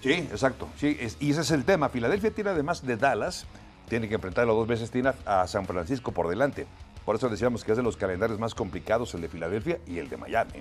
Sí, 0.01 0.11
exacto. 0.13 0.67
Sí, 0.77 0.97
es- 0.99 1.17
y 1.19 1.31
ese 1.31 1.41
es 1.41 1.51
el 1.51 1.63
tema. 1.65 1.89
Filadelfia 1.89 2.31
tiene 2.31 2.49
además 2.51 2.85
de 2.85 2.97
Dallas, 2.97 3.45
tiene 3.87 4.07
que 4.09 4.15
enfrentarlo 4.15 4.55
dos 4.55 4.67
veces, 4.67 4.89
tiene 4.89 5.11
a 5.25 5.45
San 5.47 5.65
Francisco 5.65 6.11
por 6.11 6.27
delante. 6.27 6.65
Por 7.05 7.15
eso 7.15 7.29
decíamos 7.29 7.63
que 7.63 7.71
es 7.71 7.77
de 7.77 7.83
los 7.83 7.97
calendarios 7.97 8.39
más 8.39 8.55
complicados 8.55 9.13
el 9.15 9.21
de 9.21 9.27
Filadelfia 9.29 9.79
y 9.87 9.97
el 9.97 10.09
de 10.09 10.17
Miami. 10.17 10.51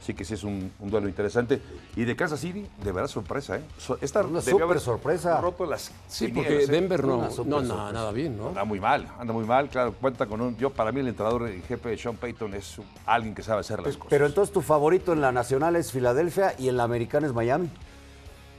Así 0.00 0.14
que 0.14 0.24
sí 0.24 0.32
es 0.32 0.44
un, 0.44 0.72
un 0.80 0.90
duelo 0.90 1.08
interesante. 1.08 1.60
Y 1.94 2.04
de 2.04 2.16
Kansas 2.16 2.40
City, 2.40 2.66
de 2.82 2.90
verdad 2.92 3.06
sorpresa, 3.08 3.56
¿eh? 3.58 3.62
So- 3.76 3.98
esta 4.00 4.20
Una 4.20 4.40
debió 4.40 4.52
súper 4.52 4.62
haber 4.64 4.80
sorpresa. 4.80 5.40
roto 5.40 5.66
las 5.66 5.92
Sí, 6.08 6.28
porque 6.28 6.62
¿eh? 6.62 6.66
Denver 6.66 7.04
no, 7.04 7.28
no 7.44 7.60
nada, 7.60 7.92
nada 7.92 8.10
bien, 8.10 8.36
¿no? 8.38 8.48
Anda 8.48 8.64
muy 8.64 8.80
mal, 8.80 9.06
anda 9.18 9.32
muy 9.34 9.44
mal, 9.44 9.68
claro, 9.68 9.92
cuenta 9.92 10.24
con 10.24 10.40
un... 10.40 10.56
Yo, 10.56 10.70
para 10.70 10.90
mí, 10.90 11.00
el 11.00 11.08
entrenador 11.08 11.50
y 11.50 11.60
jefe 11.62 11.90
de 11.90 11.98
Sean 11.98 12.16
Payton 12.16 12.54
es 12.54 12.78
un- 12.78 12.86
alguien 13.04 13.34
que 13.34 13.42
sabe 13.42 13.60
hacer 13.60 13.80
las 13.82 13.94
cosas. 13.96 14.08
Pero 14.10 14.24
entonces 14.26 14.52
tu 14.54 14.62
favorito 14.62 15.12
en 15.12 15.20
la 15.20 15.32
nacional 15.32 15.76
es 15.76 15.92
Filadelfia 15.92 16.54
y 16.58 16.68
en 16.70 16.78
la 16.78 16.84
americana 16.84 17.26
es 17.26 17.34
Miami. 17.34 17.68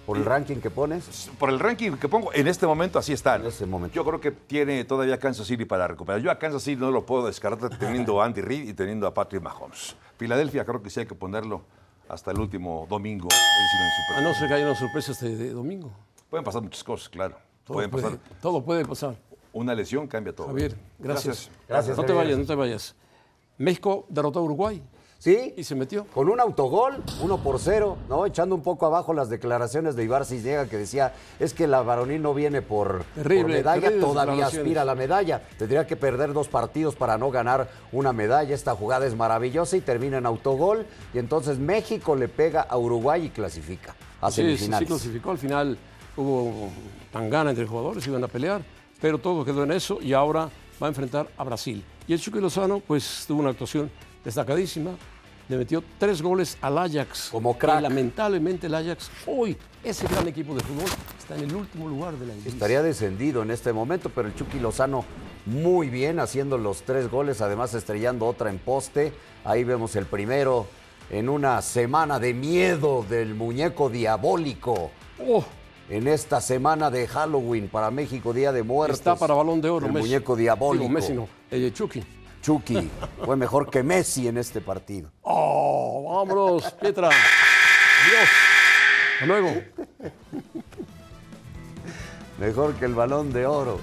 Por 0.05 0.17
el 0.17 0.25
ranking 0.25 0.57
que 0.57 0.69
pones. 0.71 1.29
Por 1.39 1.49
el 1.51 1.59
ranking 1.59 1.91
que 1.93 2.09
pongo, 2.09 2.33
en 2.33 2.47
este 2.47 2.65
momento 2.65 2.97
así 2.99 3.13
están. 3.13 3.41
En 3.41 3.47
este 3.47 3.65
momento. 3.67 3.95
Yo 3.95 4.03
creo 4.03 4.19
que 4.19 4.31
tiene 4.31 4.83
todavía 4.83 5.17
Kansas 5.19 5.45
City 5.47 5.63
para 5.63 5.87
recuperar. 5.87 6.19
Yo 6.21 6.31
a 6.31 6.37
Kansas 6.39 6.63
City 6.63 6.81
no 6.81 6.89
lo 6.91 7.05
puedo 7.05 7.27
descartar 7.27 7.69
teniendo 7.77 8.19
a 8.21 8.25
Andy 8.25 8.41
Reid 8.41 8.67
y 8.67 8.73
teniendo 8.73 9.05
a 9.07 9.13
Patrick 9.13 9.41
Mahomes. 9.43 9.95
Filadelfia 10.25 10.63
creo 10.63 10.83
que 10.83 10.91
sí 10.91 10.99
hay 10.99 11.07
que 11.07 11.15
ponerlo 11.15 11.63
hasta 12.07 12.29
el 12.29 12.39
último 12.39 12.85
domingo. 12.87 13.27
es 13.31 13.35
decir, 13.35 13.79
en 13.79 13.87
el 13.87 13.91
Super 13.93 14.17
A 14.17 14.21
no 14.21 14.33
ser 14.35 14.47
que 14.49 14.53
haya 14.53 14.65
una 14.67 14.75
sorpresa 14.75 15.11
este 15.13 15.35
de 15.35 15.49
domingo. 15.49 15.91
Pueden 16.29 16.43
pasar 16.43 16.61
muchas 16.61 16.83
cosas, 16.83 17.09
claro. 17.09 17.37
Todo 17.63 17.73
Pueden 17.73 17.89
puede, 17.89 18.03
pasar. 18.03 18.19
todo 18.39 18.63
puede 18.63 18.85
pasar. 18.85 19.15
Una 19.51 19.73
lesión 19.73 20.05
cambia 20.07 20.31
todo. 20.35 20.45
Javier, 20.45 20.75
gracias. 20.99 21.49
Gracias, 21.67 21.97
No 21.97 22.03
te 22.03 22.09
Javier. 22.13 22.25
vayas, 22.25 22.37
no 22.39 22.45
te 22.45 22.53
vayas. 22.53 22.95
México 23.57 24.05
derrotó 24.09 24.37
a 24.37 24.41
Uruguay 24.43 24.83
¿Sí? 25.21 25.53
y 25.55 25.63
se 25.63 25.75
metió. 25.75 26.05
Con 26.05 26.29
un 26.29 26.39
autogol, 26.39 27.03
uno 27.21 27.37
por 27.43 27.59
cero, 27.59 27.95
¿no? 28.09 28.25
Echando 28.25 28.55
un 28.55 28.63
poco 28.63 28.87
abajo 28.87 29.13
las 29.13 29.29
declaraciones 29.29 29.95
de 29.95 30.03
Ibar 30.03 30.25
Cisniega 30.25 30.65
que 30.65 30.77
decía, 30.77 31.13
es 31.39 31.53
que 31.53 31.67
la 31.67 31.83
varonil 31.83 32.23
no 32.23 32.33
viene 32.33 32.63
por, 32.63 33.03
Terrible, 33.13 33.43
por 33.43 33.51
medalla, 33.51 33.99
todavía 33.99 34.47
aspira 34.47 34.81
a 34.81 34.85
la 34.85 34.95
medalla. 34.95 35.43
Tendría 35.59 35.85
que 35.85 35.95
perder 35.95 36.33
dos 36.33 36.47
partidos 36.47 36.95
para 36.95 37.19
no 37.19 37.29
ganar 37.29 37.69
una 37.91 38.13
medalla. 38.13 38.55
Esta 38.55 38.73
jugada 38.73 39.05
es 39.05 39.15
maravillosa 39.15 39.77
y 39.77 39.81
termina 39.81 40.17
en 40.17 40.25
autogol. 40.25 40.87
Y 41.13 41.19
entonces 41.19 41.59
México 41.59 42.15
le 42.15 42.27
pega 42.27 42.61
a 42.61 42.79
Uruguay 42.79 43.25
y 43.25 43.29
clasifica 43.29 43.93
a 44.21 44.31
Sí, 44.31 44.41
sí, 44.41 44.41
sí 44.41 44.57
semifinales. 44.57 44.87
clasificó. 44.87 45.29
Al 45.29 45.37
final 45.37 45.77
hubo 46.17 46.69
tangana 47.13 47.51
entre 47.51 47.67
jugadores, 47.67 48.07
iban 48.07 48.23
a 48.23 48.27
pelear, 48.27 48.63
pero 48.99 49.19
todo 49.19 49.45
quedó 49.45 49.65
en 49.65 49.71
eso 49.73 49.99
y 50.01 50.13
ahora 50.13 50.49
va 50.81 50.87
a 50.87 50.89
enfrentar 50.89 51.27
a 51.37 51.43
Brasil. 51.43 51.83
Y 52.07 52.13
el 52.13 52.19
Chucky 52.19 52.39
Lozano, 52.39 52.79
pues 52.79 53.25
tuvo 53.27 53.41
una 53.41 53.51
actuación 53.51 53.91
destacadísima. 54.23 54.91
Le 55.49 55.57
metió 55.57 55.83
tres 55.97 56.21
goles 56.21 56.57
al 56.61 56.77
Ajax. 56.77 57.29
Como 57.31 57.57
crack. 57.57 57.79
Y 57.79 57.83
lamentablemente 57.83 58.67
el 58.67 58.75
Ajax, 58.75 59.09
hoy, 59.27 59.57
ese 59.83 60.07
gran 60.07 60.25
equipo 60.27 60.53
de 60.55 60.61
fútbol, 60.61 60.85
está 61.19 61.35
en 61.35 61.43
el 61.43 61.55
último 61.55 61.89
lugar 61.89 62.13
de 62.13 62.19
la 62.19 62.31
Eredivisie. 62.33 62.53
Estaría 62.53 62.81
descendido 62.81 63.41
en 63.41 63.51
este 63.51 63.73
momento, 63.73 64.09
pero 64.09 64.27
el 64.29 64.35
Chucky 64.35 64.59
Lozano 64.59 65.03
muy 65.45 65.89
bien 65.89 66.19
haciendo 66.19 66.57
los 66.57 66.83
tres 66.83 67.09
goles, 67.09 67.41
además 67.41 67.73
estrellando 67.73 68.27
otra 68.27 68.49
en 68.49 68.59
poste. 68.59 69.11
Ahí 69.43 69.63
vemos 69.65 69.95
el 69.97 70.05
primero 70.05 70.67
en 71.09 71.27
una 71.27 71.61
semana 71.61 72.17
de 72.19 72.33
miedo 72.33 73.03
del 73.09 73.35
muñeco 73.35 73.89
diabólico. 73.89 74.91
Oh, 75.27 75.43
En 75.89 76.07
esta 76.07 76.39
semana 76.39 76.89
de 76.89 77.07
Halloween 77.07 77.67
para 77.67 77.91
México, 77.91 78.31
Día 78.31 78.53
de 78.53 78.63
Muertos. 78.63 78.99
está 78.99 79.17
para 79.17 79.33
balón 79.33 79.59
de 79.59 79.69
oro. 79.69 79.87
El 79.87 79.91
Messi. 79.91 80.07
muñeco 80.07 80.35
diabólico. 80.37 80.83
Digo, 80.83 80.93
Messi 80.93 81.13
no, 81.13 81.27
el 81.49 81.73
Chucky. 81.73 82.01
Chucky 82.41 82.89
fue 83.23 83.35
mejor 83.35 83.69
que 83.69 83.83
Messi 83.83 84.27
en 84.27 84.37
este 84.37 84.61
partido. 84.61 85.11
Oh, 85.21 86.25
vámonos, 86.25 86.71
Pietra. 86.73 87.07
Adiós. 87.07 88.29
Hasta 89.13 89.25
luego. 89.25 89.61
Mejor 92.39 92.73
que 92.73 92.85
el 92.85 92.95
balón 92.95 93.31
de 93.31 93.45
oro. 93.45 93.79